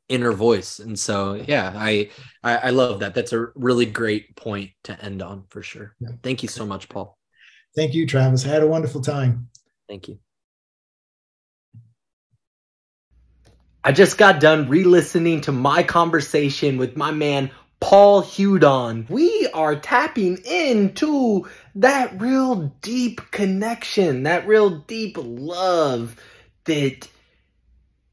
[0.09, 0.79] inner voice.
[0.79, 2.11] And so yeah I,
[2.43, 3.15] I, I love that.
[3.15, 5.95] That's a really great point to end on for sure.
[6.01, 6.11] Yeah.
[6.23, 7.19] thank you so much paul.
[7.77, 8.47] Thank you travis.
[8.47, 9.51] I had a wonderful time.
[9.89, 10.19] Thank you.
[13.85, 17.51] I just got done re-listening to my conversation with my man
[17.81, 19.09] paul hudon.
[19.09, 21.49] We are tapping into
[21.79, 26.17] that real deep connection that real deep love
[26.65, 27.09] that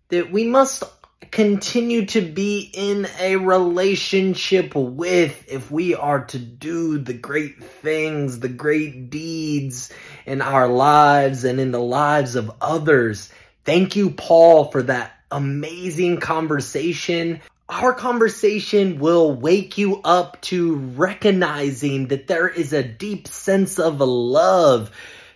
[0.09, 0.83] that we must
[1.31, 8.39] continue to be in a relationship with if we are to do the great things,
[8.39, 9.91] the great deeds
[10.25, 13.29] in our lives and in the lives of others.
[13.63, 17.41] Thank you, Paul, for that amazing conversation.
[17.67, 23.99] Our conversation will wake you up to recognizing that there is a deep sense of
[23.99, 24.91] love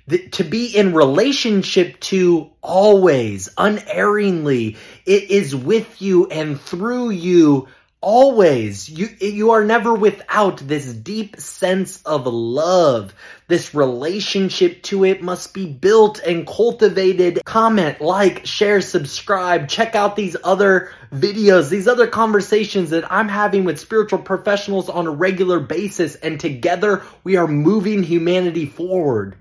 [0.08, 7.68] that to be in relationship to always unerringly it is with you and through you
[8.02, 13.14] always you you are never without this deep sense of love.
[13.48, 17.42] This relationship to it must be built and cultivated.
[17.46, 19.68] Comment like share subscribe.
[19.68, 25.08] Check out these other videos these other conversations that i'm having with spiritual professionals on
[25.08, 26.16] a regular basis.
[26.16, 29.36] And together we are moving humanity forward